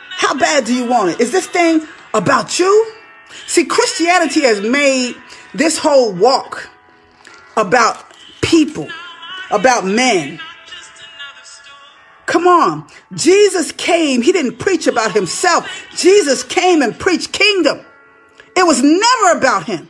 [0.10, 1.22] How bad do you want it?
[1.22, 2.91] Is this thing about you?
[3.47, 5.16] See, Christianity has made
[5.54, 6.70] this whole walk
[7.60, 8.03] about
[8.41, 8.88] people,
[9.51, 10.39] about men.
[12.26, 12.88] Come on.
[13.16, 14.22] Jesus came.
[14.22, 15.68] He didn't preach about himself.
[15.95, 17.84] Jesus came and preached kingdom.
[18.55, 19.89] It was never about him.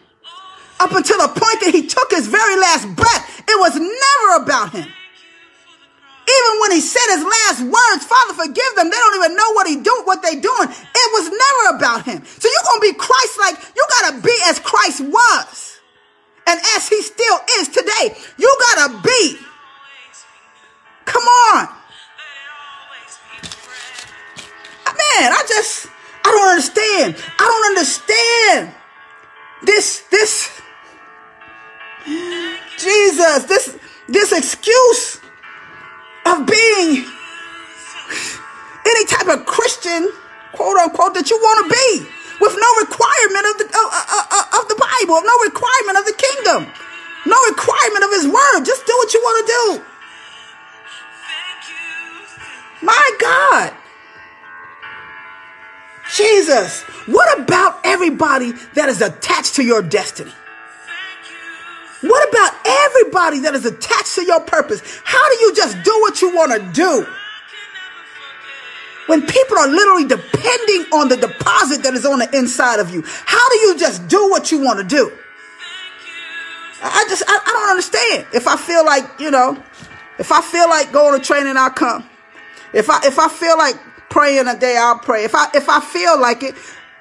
[0.80, 4.72] Up until the point that he took his very last breath, it was never about
[4.72, 4.88] him.
[6.30, 8.86] Even when he said his last words, Father, forgive them.
[8.86, 10.70] They don't even know what he do, what they doing.
[10.70, 12.24] It was never about him.
[12.24, 13.58] So you're gonna be Christ-like.
[13.76, 15.69] You gotta be as Christ was,
[16.50, 18.18] and as he still is today.
[18.38, 19.38] You gotta be.
[21.06, 21.70] Come on,
[25.00, 25.32] man.
[25.32, 25.88] I just,
[26.26, 27.16] I don't understand.
[27.40, 28.72] I don't understand
[29.64, 30.62] this, this.
[32.78, 33.78] Jesus, this,
[34.08, 35.20] this excuse
[36.26, 37.06] of being
[38.88, 40.10] any type of Christian,
[40.54, 44.66] quote unquote, that you want to be with no requirement of the, of, of, of
[44.72, 45.69] the Bible, no requirement
[48.66, 49.86] Just do what you want to do.
[52.82, 53.74] My God.
[56.16, 60.34] Jesus, what about everybody that is attached to your destiny?
[62.02, 64.82] What about everybody that is attached to your purpose?
[65.04, 67.06] How do you just do what you want to do?
[69.08, 73.04] When people are literally depending on the deposit that is on the inside of you,
[73.06, 75.12] how do you just do what you want to do?
[76.82, 78.28] I just, I, I don't understand.
[78.34, 79.62] If I feel like, you know,
[80.18, 82.10] if I feel like going to training, I'll come.
[82.74, 83.76] If I, if I feel like
[84.10, 85.24] praying a day, I'll pray.
[85.24, 86.56] If I, if I feel like it,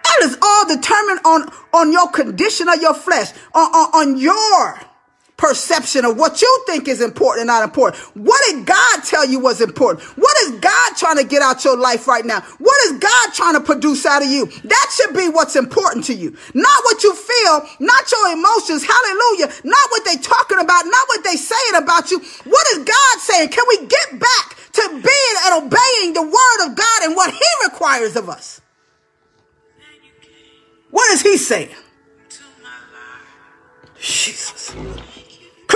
[0.05, 4.81] that is all determined on, on your condition of your flesh, on, on, on your
[5.39, 7.97] perception of what you think is important and not important.
[8.15, 10.05] What did God tell you was important?
[10.19, 12.41] What is God trying to get out your life right now?
[12.59, 14.47] What is God trying to produce out of you?
[14.65, 16.37] That should be what's important to you.
[16.55, 18.85] Not what you feel, not your emotions.
[18.85, 19.47] Hallelujah.
[19.65, 22.19] Not what they talking about, not what they saying about you.
[22.19, 23.49] What is God saying?
[23.51, 27.49] Can we get back to being and obeying the word of God and what he
[27.65, 28.61] requires of us?
[30.91, 31.75] What is he saying?
[34.01, 34.75] Jesus.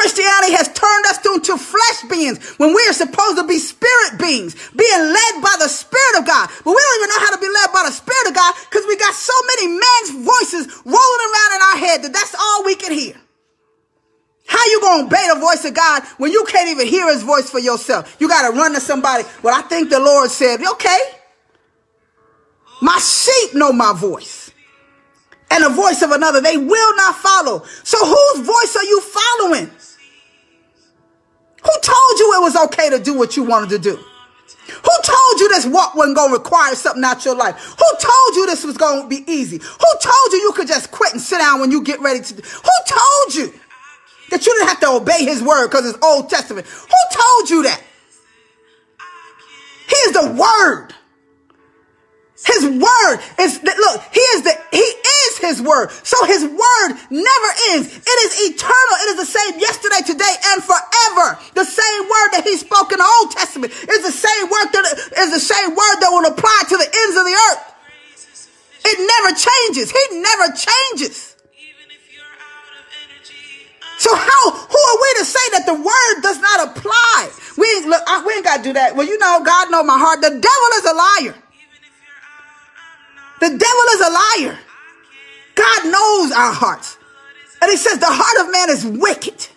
[0.02, 4.58] Christianity has turned us into flesh beings when we are supposed to be spirit beings,
[4.74, 6.50] being led by the Spirit of God.
[6.66, 8.82] But we don't even know how to be led by the Spirit of God because
[8.88, 12.74] we got so many men's voices rolling around in our head that that's all we
[12.74, 13.14] can hear.
[14.48, 17.48] How you gonna obey the voice of God when you can't even hear his voice
[17.48, 18.16] for yourself?
[18.18, 19.22] You gotta run to somebody.
[19.40, 20.98] Well, I think the Lord said, okay.
[22.80, 24.50] My sheep know my voice.
[25.52, 27.62] And the voice of another, they will not follow.
[27.84, 29.70] So whose voice are you following?
[31.62, 33.96] Who told you it was okay to do what you wanted to do?
[34.66, 37.56] Who told you this walk wasn't going to require something out your life?
[37.56, 39.58] Who told you this was going to be easy?
[39.58, 42.34] Who told you you could just quit and sit down when you get ready to?
[42.34, 43.52] Who told you
[44.30, 46.66] that you didn't have to obey his word because it's Old Testament?
[46.66, 47.82] Who told you that?
[49.88, 50.94] He is the word.
[52.44, 54.78] His word is look, he is the he
[55.32, 55.90] is his word.
[56.04, 57.88] So his word never ends.
[57.88, 58.94] It is eternal.
[59.04, 61.38] It is the same yesterday, today, and forever.
[61.54, 64.84] The same word that he spoke in the Old Testament is the same word that
[65.18, 67.62] is the same word that will apply to the ends of the earth.
[68.84, 69.90] It never changes.
[69.90, 71.36] He never changes.
[73.98, 77.30] So how who are we to say that the word does not apply?
[77.56, 78.96] We ain't look, we ain't gotta do that.
[78.96, 80.20] Well, you know, God know my heart.
[80.20, 81.34] The devil is a liar.
[83.38, 84.58] The devil is a liar.
[85.54, 86.96] God knows our hearts.
[87.60, 89.48] And he says the heart of man is wicked.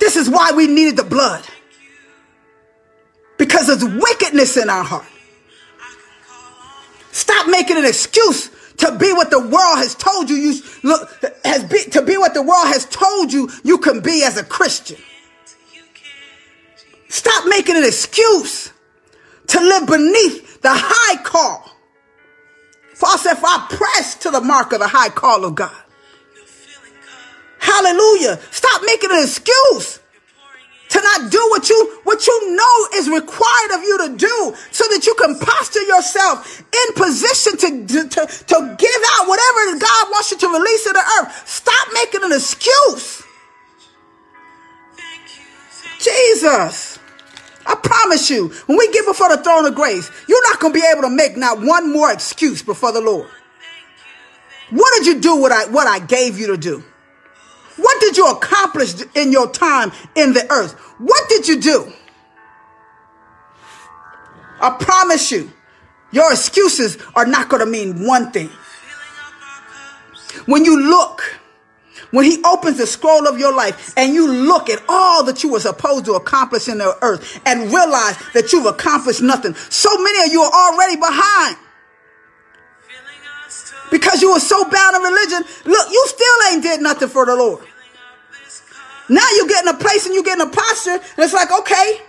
[0.00, 1.44] This is why we needed the blood.
[3.38, 5.06] Because there's wickedness in our heart.
[7.12, 11.08] Stop making an excuse to be what the world has told you you look
[11.44, 14.44] has be, to be what the world has told you you can be as a
[14.44, 14.98] Christian.
[17.08, 18.72] Stop making an excuse
[19.46, 21.73] to live beneath the high call
[22.98, 25.74] Paul said, For I press to the mark of the high call of God.
[27.58, 28.38] Hallelujah.
[28.50, 30.00] Stop making an excuse
[30.90, 34.84] to not do what you what you know is required of you to do so
[34.88, 40.10] that you can posture yourself in position to, to, to, to give out whatever God
[40.10, 41.48] wants you to release in the earth.
[41.48, 43.22] Stop making an excuse.
[45.98, 46.93] Jesus.
[47.66, 50.80] I promise you, when we get before the throne of grace, you're not going to
[50.80, 53.28] be able to make not one more excuse before the Lord.
[54.70, 56.84] What did you do what I, what I gave you to do?
[57.76, 60.72] What did you accomplish in your time in the earth?
[60.98, 61.92] What did you do?
[64.60, 65.50] I promise you,
[66.12, 68.50] your excuses are not going to mean one thing.
[70.46, 71.22] When you look,
[72.14, 75.50] when he opens the scroll of your life and you look at all that you
[75.50, 80.24] were supposed to accomplish in the earth and realize that you've accomplished nothing, so many
[80.24, 81.56] of you are already behind.
[83.90, 87.34] Because you were so bound in religion, look, you still ain't did nothing for the
[87.34, 87.64] Lord.
[89.08, 91.50] Now you get in a place and you get in a posture, and it's like,
[91.50, 92.00] okay,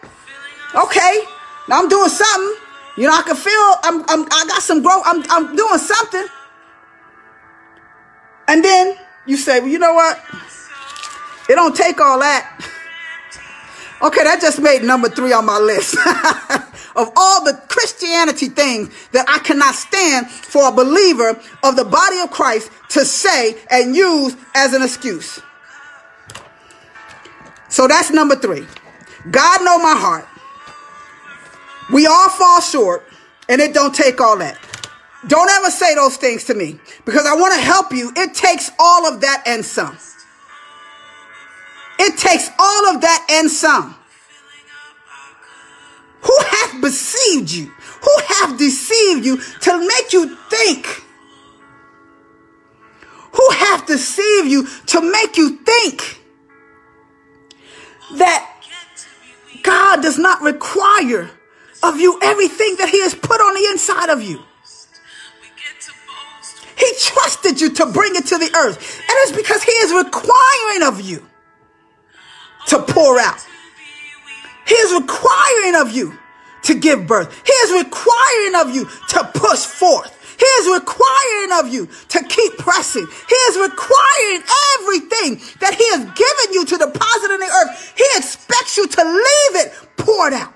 [0.75, 1.19] okay,
[1.67, 2.61] now I'm doing something.
[2.97, 5.03] You know, I can feel I'm, I'm I got some growth.
[5.05, 6.27] I'm I'm doing something.
[8.47, 10.21] And then you say, well, you know what?
[11.49, 12.51] It don't take all that.
[14.01, 15.95] Okay, that just made number three on my list.
[16.95, 22.19] of all the Christianity things that I cannot stand for a believer of the body
[22.19, 25.41] of Christ to say and use as an excuse.
[27.69, 28.65] So that's number three.
[29.29, 30.27] God know my heart.
[31.91, 33.05] We all fall short,
[33.49, 34.57] and it don't take all that.
[35.27, 38.11] Don't ever say those things to me because I want to help you.
[38.15, 39.97] It takes all of that and some.
[41.99, 43.95] It takes all of that and some.
[46.21, 47.71] Who hath deceived you?
[48.01, 50.85] Who hath deceived you to make you think?
[53.33, 56.21] Who hath deceived you to make you think
[58.15, 58.51] that
[59.61, 61.29] God does not require
[61.83, 64.41] of you everything that He has put on the inside of you.
[66.77, 68.99] He trusted you to bring it to the earth.
[68.99, 71.25] And it's because He is requiring of you
[72.67, 73.45] to pour out.
[74.67, 76.17] He is requiring of you
[76.63, 77.31] to give birth.
[77.45, 80.11] He is requiring of you to push forth.
[80.37, 83.05] He is requiring of you to keep pressing.
[83.05, 84.43] He is requiring
[84.79, 87.93] everything that He has given you to deposit in the earth.
[87.95, 90.53] He expects you to leave it poured out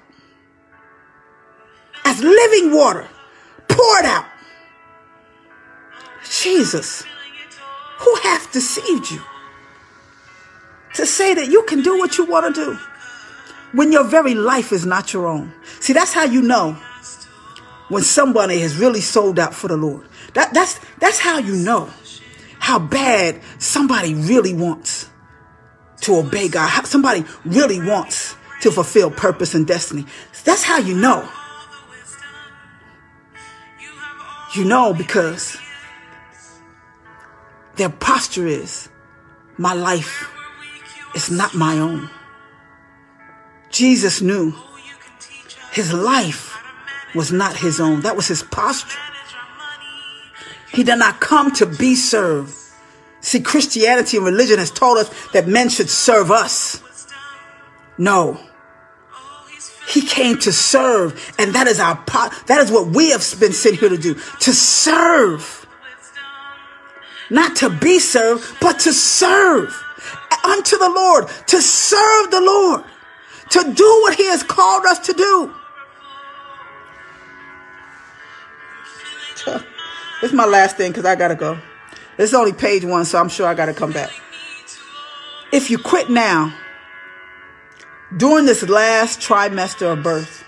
[2.05, 3.07] as living water
[3.67, 4.25] poured out.
[6.29, 7.03] Jesus,
[7.99, 9.21] who hath deceived you
[10.95, 12.79] to say that you can do what you want to do
[13.71, 15.51] when your very life is not your own?
[15.79, 16.77] See, that's how you know
[17.89, 20.07] when somebody has really sold out for the Lord.
[20.33, 21.89] That, that's, that's how you know
[22.59, 25.09] how bad somebody really wants
[26.01, 26.67] to obey God.
[26.67, 30.05] How somebody really wants to fulfill purpose and destiny.
[30.43, 31.27] That's how you know.
[34.55, 35.57] You know because
[37.79, 38.89] their posture is
[39.57, 40.29] my life
[41.15, 42.09] is not my own.
[43.69, 44.53] Jesus knew
[45.71, 46.57] his life
[47.15, 48.01] was not his own.
[48.01, 48.99] That was his posture.
[50.73, 52.53] He did not come to be served.
[53.21, 56.83] See, Christianity and religion has told us that men should serve us.
[57.97, 58.39] No.
[59.87, 61.95] He came to serve, and that is our
[62.45, 65.58] that is what we have been sent here to do, to serve.
[67.29, 69.83] Not to be served, but to serve
[70.43, 72.83] unto the Lord, to serve the Lord,
[73.51, 75.53] to do what he has called us to do.
[80.21, 81.57] This is my last thing because I gotta go.
[82.17, 84.11] This is only page one, so I'm sure I gotta come back.
[85.53, 86.53] If you quit now,
[88.15, 90.43] during this last trimester of birth,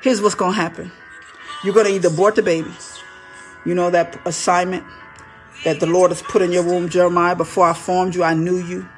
[0.00, 0.92] here's what's going to happen.
[1.62, 2.70] You're going to either abort the baby.
[3.64, 4.84] You know that assignment
[5.64, 7.34] that the Lord has put in your womb, Jeremiah.
[7.34, 8.88] Before I formed you, I knew you.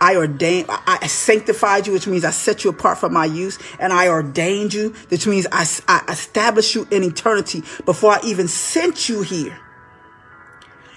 [0.00, 3.92] I ordained, I sanctified you, which means I set you apart from my use, and
[3.92, 9.10] I ordained you, which means I, I established you in eternity before I even sent
[9.10, 9.58] you here.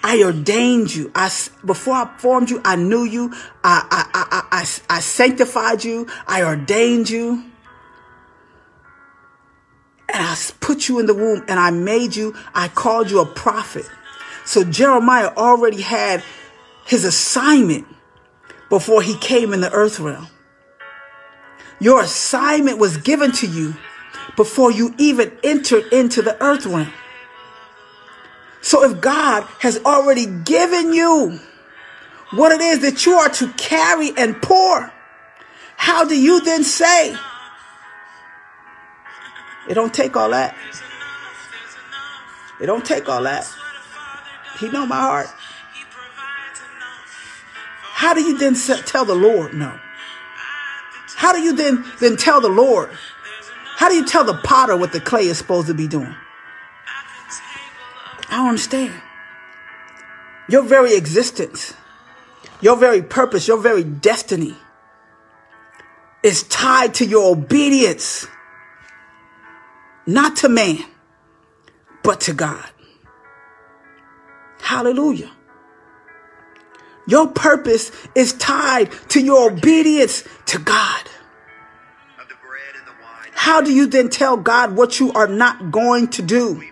[0.03, 1.11] I ordained you.
[1.15, 1.29] I,
[1.65, 3.33] before I formed you, I knew you.
[3.63, 6.07] I, I, I, I, I sanctified you.
[6.27, 7.43] I ordained you.
[10.13, 13.25] And I put you in the womb and I made you, I called you a
[13.25, 13.89] prophet.
[14.45, 16.23] So Jeremiah already had
[16.85, 17.87] his assignment
[18.69, 20.27] before he came in the earth realm.
[21.79, 23.75] Your assignment was given to you
[24.35, 26.91] before you even entered into the earth realm.
[28.61, 31.39] So if God has already given you
[32.31, 34.91] what it is that you are to carry and pour,
[35.75, 37.15] how do you then say,
[39.69, 40.55] it don't take all that.
[42.61, 43.45] It don't take all that.
[44.63, 45.27] He know my heart.
[47.81, 49.77] How do you then tell the Lord no?
[51.15, 52.89] How do you then then tell the Lord?
[53.75, 56.15] How do you tell the potter what the clay is supposed to be doing?
[58.29, 58.93] I don't understand.
[60.47, 61.73] Your very existence,
[62.61, 64.55] your very purpose, your very destiny
[66.23, 68.27] is tied to your obedience
[70.05, 70.85] not to man,
[72.01, 72.72] but to God.
[74.63, 75.29] Hallelujah.
[77.05, 81.01] Your purpose is tied to your obedience to God.
[83.33, 86.63] How do you then tell God what you are not going to do?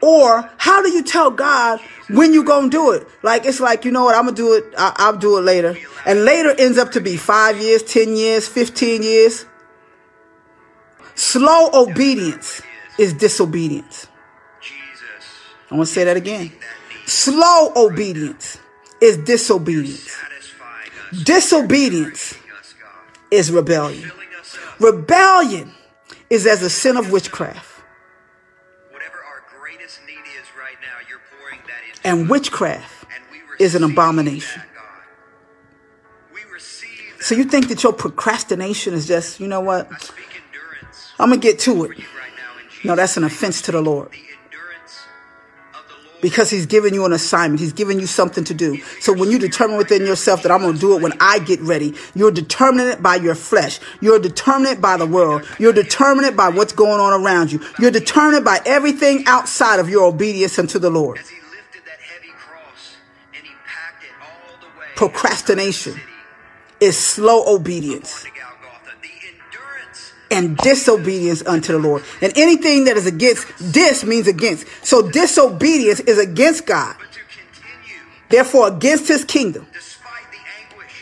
[0.00, 3.06] Or how do you tell God when you're gonna do it?
[3.22, 4.64] Like it's like you know what I'm gonna do it.
[4.78, 5.76] I- will do it later,
[6.06, 9.44] and later ends up to be five years, ten years, fifteen years.
[11.14, 12.62] Slow obedience
[12.96, 14.07] is disobedience.
[15.70, 16.52] I want to say that again.
[17.06, 18.58] Slow obedience
[19.00, 20.16] is disobedience.
[21.24, 22.34] Disobedience
[23.30, 24.10] is rebellion.
[24.80, 25.72] Rebellion
[26.30, 27.66] is as a sin of witchcraft.
[32.04, 33.06] And witchcraft
[33.58, 34.62] is an abomination.
[37.20, 40.12] So you think that your procrastination is just, you know what?
[41.18, 41.98] I'm going to get to it.
[42.84, 44.10] No, that's an offense to the Lord
[46.20, 47.60] because he's given you an assignment.
[47.60, 48.80] He's given you something to do.
[49.00, 51.60] So when you determine within yourself that I'm going to do it when I get
[51.60, 53.80] ready, you're determining it by your flesh.
[54.00, 55.46] You're determining it by the world.
[55.58, 57.60] You're determining it by what's going on around you.
[57.78, 61.20] You're determined by everything outside of your obedience unto the Lord.
[64.96, 66.00] Procrastination
[66.80, 68.24] is slow obedience
[70.30, 72.02] and disobedience unto the Lord.
[72.20, 74.66] And anything that is against this means against.
[74.84, 76.96] So disobedience is against God.
[78.28, 79.66] Therefore, against his kingdom.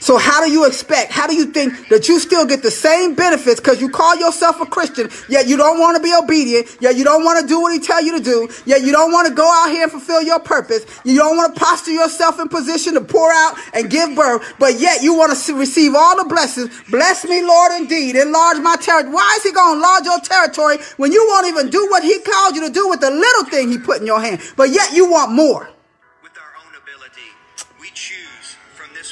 [0.06, 3.16] So how do you expect, how do you think that you still get the same
[3.16, 6.94] benefits because you call yourself a Christian, yet you don't want to be obedient, yet
[6.94, 9.26] you don't want to do what he tell you to do, yet you don't want
[9.26, 12.46] to go out here and fulfill your purpose, you don't want to posture yourself in
[12.46, 16.28] position to pour out and give birth, but yet you want to receive all the
[16.28, 16.70] blessings.
[16.88, 18.14] Bless me, Lord, indeed.
[18.14, 19.12] Enlarge my territory.
[19.12, 22.20] Why is he going to enlarge your territory when you won't even do what he
[22.20, 24.92] called you to do with the little thing he put in your hand, but yet
[24.92, 25.68] you want more?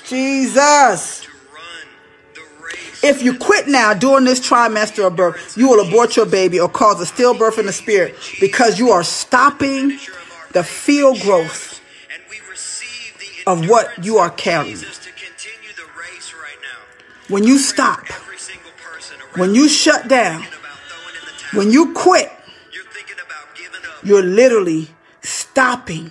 [0.05, 1.27] Jesus.
[3.03, 6.69] If you quit now during this trimester of birth, you will abort your baby or
[6.69, 9.99] cause a stillbirth in the spirit because you are stopping
[10.53, 11.81] the field growth
[13.47, 14.79] of what you are carrying.
[17.29, 18.07] When you stop,
[19.37, 20.47] when you shut down,
[21.53, 22.31] when you quit,
[24.03, 24.89] you're literally
[25.23, 26.11] stopping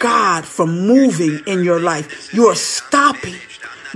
[0.00, 2.32] God from moving in your life.
[2.32, 3.36] You're stopping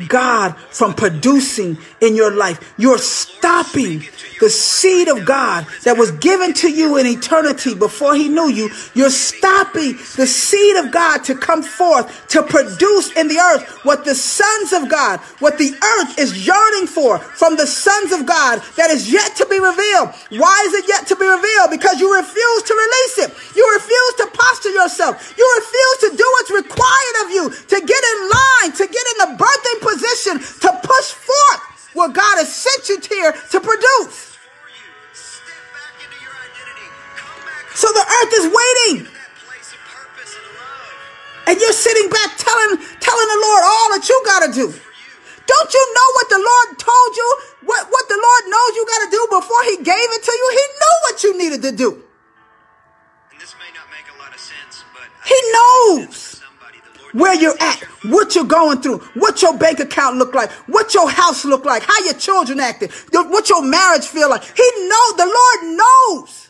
[0.08, 2.74] God from producing in your life.
[2.78, 4.02] You're stopping
[4.40, 8.70] the seed of God that was given to you in eternity before he knew you.
[8.94, 14.04] You're stopping the seed of God to come forth to produce in the earth what
[14.04, 18.60] the sons of God, what the earth is yearning for from the sons of God
[18.76, 20.10] that is yet to be revealed.
[20.40, 21.70] Why is it yet to be revealed?
[21.70, 23.56] Because you refuse to release it.
[23.56, 25.34] You refuse to posture yourself.
[25.36, 26.23] You refuse to do
[41.84, 44.66] sitting back telling, telling the Lord all that you got to do.
[45.44, 47.28] Don't you know what the Lord told you?
[47.68, 50.46] What, what the Lord knows you got to do before He gave it to you?
[50.56, 51.88] He knew what you needed to do.
[53.30, 56.40] And this may not make a lot of sense, but He knows
[57.12, 57.80] where you're at,
[58.10, 61.82] what you're going through, what your bank account look like, what your house look like,
[61.84, 64.42] how your children acting, what your marriage feel like.
[64.42, 66.43] He knows, the Lord knows.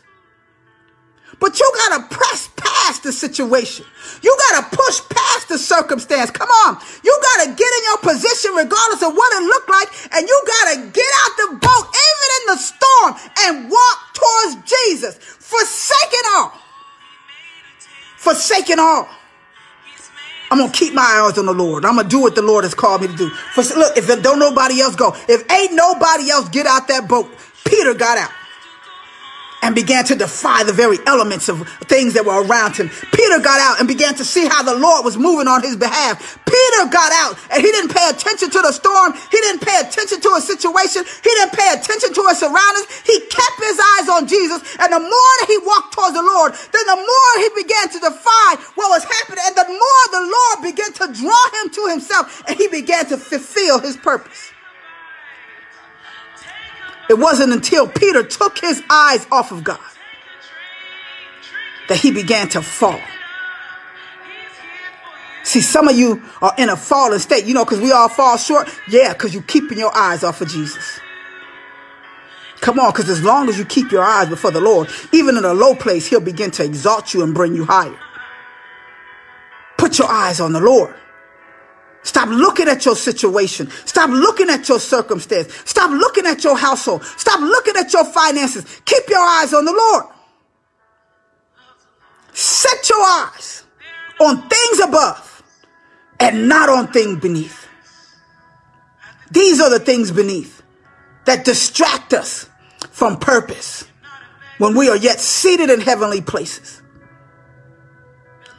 [1.39, 3.85] But you gotta press past the situation.
[4.21, 6.31] You gotta push past the circumstance.
[6.31, 6.77] Come on.
[7.03, 9.89] You gotta get in your position regardless of what it looked like.
[10.13, 13.15] And you gotta get out the boat, even in the storm,
[13.45, 15.17] and walk towards Jesus.
[15.17, 16.53] Forsaking all.
[18.17, 19.07] Forsaking all.
[20.51, 21.85] I'm gonna keep my eyes on the Lord.
[21.85, 23.29] I'm gonna do what the Lord has called me to do.
[23.29, 27.29] For, look, if don't nobody else go, if ain't nobody else get out that boat,
[27.65, 28.31] Peter got out
[29.61, 32.89] and began to defy the very elements of things that were around him.
[33.11, 36.37] Peter got out and began to see how the Lord was moving on his behalf.
[36.45, 39.13] Peter got out and he didn't pay attention to the storm.
[39.31, 41.03] He didn't pay attention to a situation.
[41.03, 42.87] He didn't pay attention to his surroundings.
[43.05, 44.61] He kept his eyes on Jesus.
[44.79, 47.99] And the more that he walked towards the Lord, then the more he began to
[47.99, 49.43] defy what was happening.
[49.49, 53.17] And the more the Lord began to draw him to himself and he began to
[53.17, 54.54] fulfill his purpose.
[57.09, 59.79] It wasn't until Peter took his eyes off of God
[61.87, 62.99] that he began to fall.
[65.43, 68.37] See, some of you are in a fallen state, you know, because we all fall
[68.37, 68.67] short.
[68.87, 70.99] Yeah, because you're keeping your eyes off of Jesus.
[72.61, 75.45] Come on, because as long as you keep your eyes before the Lord, even in
[75.45, 77.97] a low place, He'll begin to exalt you and bring you higher.
[79.77, 80.95] Put your eyes on the Lord.
[82.05, 83.67] Stop looking at your situation.
[83.85, 85.51] Stop looking at your circumstance.
[85.65, 87.03] Stop looking at your household.
[87.03, 88.63] Stop looking at your finances.
[88.85, 90.05] Keep your eyes on the Lord.
[92.31, 93.63] Set your eyes
[94.21, 95.43] on things above
[96.19, 97.67] and not on things beneath.
[99.31, 100.61] These are the things beneath
[101.25, 102.47] that distract us
[102.91, 103.83] from purpose
[104.59, 106.83] when we are yet seated in heavenly places.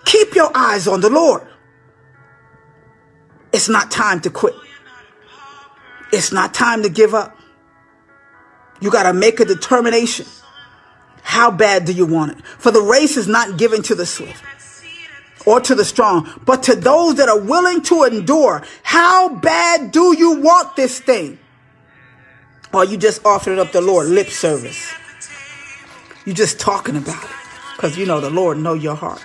[0.05, 1.47] Keep your eyes on the Lord.
[3.57, 4.55] It's not time to quit.
[6.13, 7.35] It's not time to give up.
[8.83, 10.27] You got to make a determination.
[11.23, 12.45] How bad do you want it?
[12.45, 14.45] For the race is not given to the swift
[15.47, 18.63] or to the strong, but to those that are willing to endure.
[18.83, 21.39] How bad do you want this thing?
[22.75, 24.93] Or you just offering up the Lord lip service?
[26.27, 27.31] You just talking about it
[27.75, 29.25] because you know the Lord know your heart.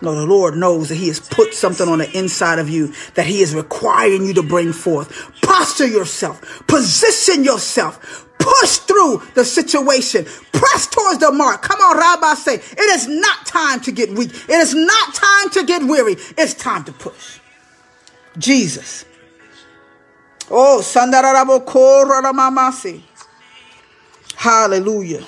[0.00, 3.26] No, the Lord knows that He has put something on the inside of you that
[3.26, 5.32] He is requiring you to bring forth.
[5.42, 11.62] Posture yourself, position yourself, push through the situation, press towards the mark.
[11.62, 14.30] Come on, Rabbi, say, it is not time to get weak.
[14.30, 16.16] It is not time to get weary.
[16.36, 17.40] It's time to push.
[18.38, 19.04] Jesus.
[20.50, 22.06] Oh, Sandaraboko
[24.36, 25.24] Hallelujah.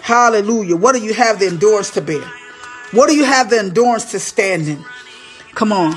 [0.00, 0.76] Hallelujah.
[0.76, 2.28] What do you have the endurance to bear?
[2.92, 4.84] What do you have the endurance to stand in?
[5.54, 5.94] Come on.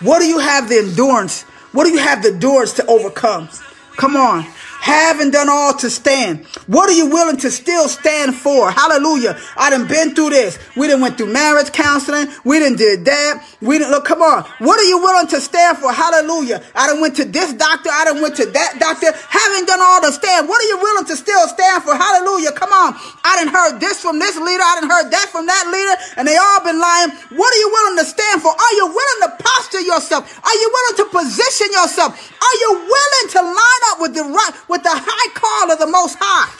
[0.00, 1.42] What do you have the endurance?
[1.72, 3.48] What do you have the endurance to overcome?
[3.96, 4.46] Come on
[4.84, 6.44] having done all to stand.
[6.68, 8.70] What are you willing to still stand for?
[8.70, 9.40] Hallelujah.
[9.56, 10.58] I done been through this.
[10.76, 12.28] We done went through marriage counseling.
[12.44, 13.48] We done did that.
[13.62, 14.44] We didn't look, come on.
[14.60, 15.90] What are you willing to stand for?
[15.90, 16.60] Hallelujah.
[16.76, 17.88] I done went to this doctor.
[17.88, 19.08] I done went to that doctor.
[19.08, 20.52] Having done all to stand.
[20.52, 21.96] What are you willing to still stand for?
[21.96, 22.52] Hallelujah.
[22.52, 22.92] Come on.
[23.24, 24.60] I done heard this from this leader.
[24.60, 25.96] I done heard that from that leader.
[26.20, 27.08] And they all been lying.
[27.32, 28.52] What are you willing to stand for?
[28.52, 30.28] Are you willing to posture yourself?
[30.44, 32.12] Are you willing to position yourself?
[32.20, 35.86] Are you willing to line up with the right, with the high call of the
[35.86, 36.52] Most High.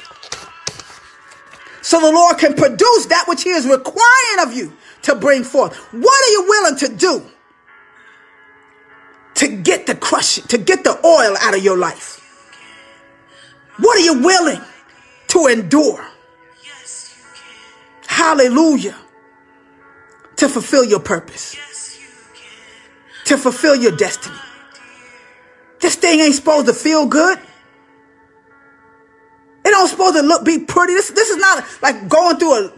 [1.83, 5.77] So the Lord can produce that which He is requiring of you to bring forth.
[5.93, 7.23] What are you willing to do
[9.35, 12.21] to get the crush, to get the oil out of your life?
[13.79, 14.61] What are you willing
[15.29, 16.07] to endure?
[18.07, 18.97] Hallelujah.
[20.37, 21.57] To fulfill your purpose,
[23.25, 24.37] to fulfill your destiny.
[25.81, 27.41] This thing ain't supposed to feel good.
[29.65, 30.95] It don't supposed to look be pretty.
[30.95, 32.69] This, this is not like going through a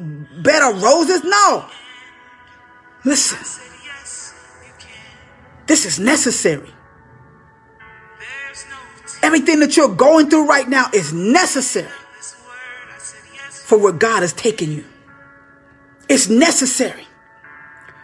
[0.43, 1.25] bed of roses.
[1.25, 1.67] No.
[3.05, 3.39] Listen.
[5.67, 6.71] This is necessary.
[9.23, 11.91] Everything that you're going through right now is necessary
[13.51, 14.85] for where God has taken you.
[16.09, 17.07] It's necessary.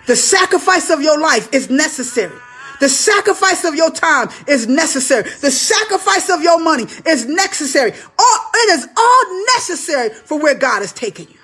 [0.07, 2.37] The sacrifice of your life is necessary.
[2.83, 5.23] The sacrifice of your time is necessary.
[5.23, 7.93] The sacrifice of your money is necessary.
[8.19, 11.39] All, it is all necessary for where God has taken you.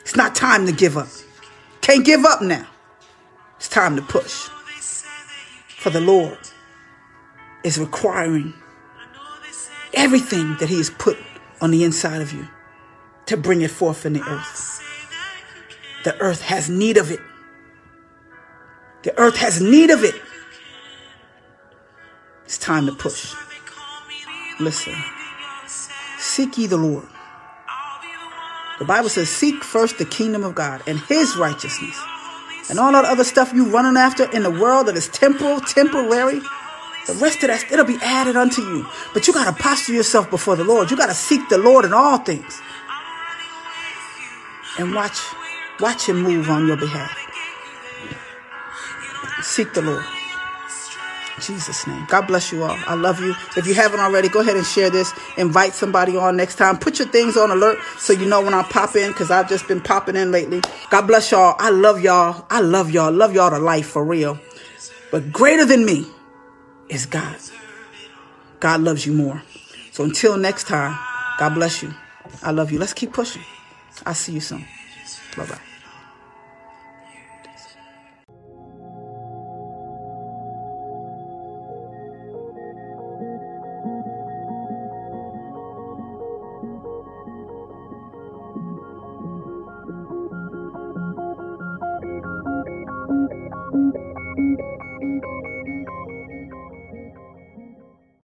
[0.00, 1.08] It's not time to give up.
[1.80, 2.66] Can't give up now.
[3.56, 4.50] It's time to push.
[5.78, 6.36] For the Lord
[7.64, 8.52] is requiring
[9.94, 11.16] everything that He has put
[11.62, 12.46] on the inside of you
[13.24, 14.82] to bring it forth in the earth.
[16.04, 17.20] The earth has need of it.
[19.06, 20.16] The earth has need of it.
[22.44, 23.36] It's time to push.
[24.58, 24.94] Listen.
[26.18, 27.06] Seek ye the Lord.
[28.80, 31.96] The Bible says, Seek first the kingdom of God and his righteousness.
[32.68, 36.40] And all that other stuff you running after in the world that is temporal, temporary,
[37.06, 38.88] the rest of that, it'll be added unto you.
[39.14, 40.90] But you got to posture yourself before the Lord.
[40.90, 42.60] You got to seek the Lord in all things.
[44.80, 45.20] And watch,
[45.78, 47.16] watch him move on your behalf.
[49.42, 50.04] Seek the Lord.
[51.40, 52.06] Jesus' name.
[52.08, 52.78] God bless you all.
[52.86, 53.34] I love you.
[53.56, 55.12] If you haven't already, go ahead and share this.
[55.36, 56.78] Invite somebody on next time.
[56.78, 59.68] Put your things on alert so you know when I pop in because I've just
[59.68, 60.62] been popping in lately.
[60.90, 61.54] God bless y'all.
[61.58, 62.46] I love y'all.
[62.50, 63.12] I love y'all.
[63.12, 64.38] Love y'all to life for real.
[65.10, 66.06] But greater than me
[66.88, 67.36] is God.
[68.60, 69.42] God loves you more.
[69.92, 70.98] So until next time,
[71.38, 71.92] God bless you.
[72.42, 72.78] I love you.
[72.78, 73.42] Let's keep pushing.
[74.04, 74.64] I'll see you soon.
[75.36, 75.75] Bye bye.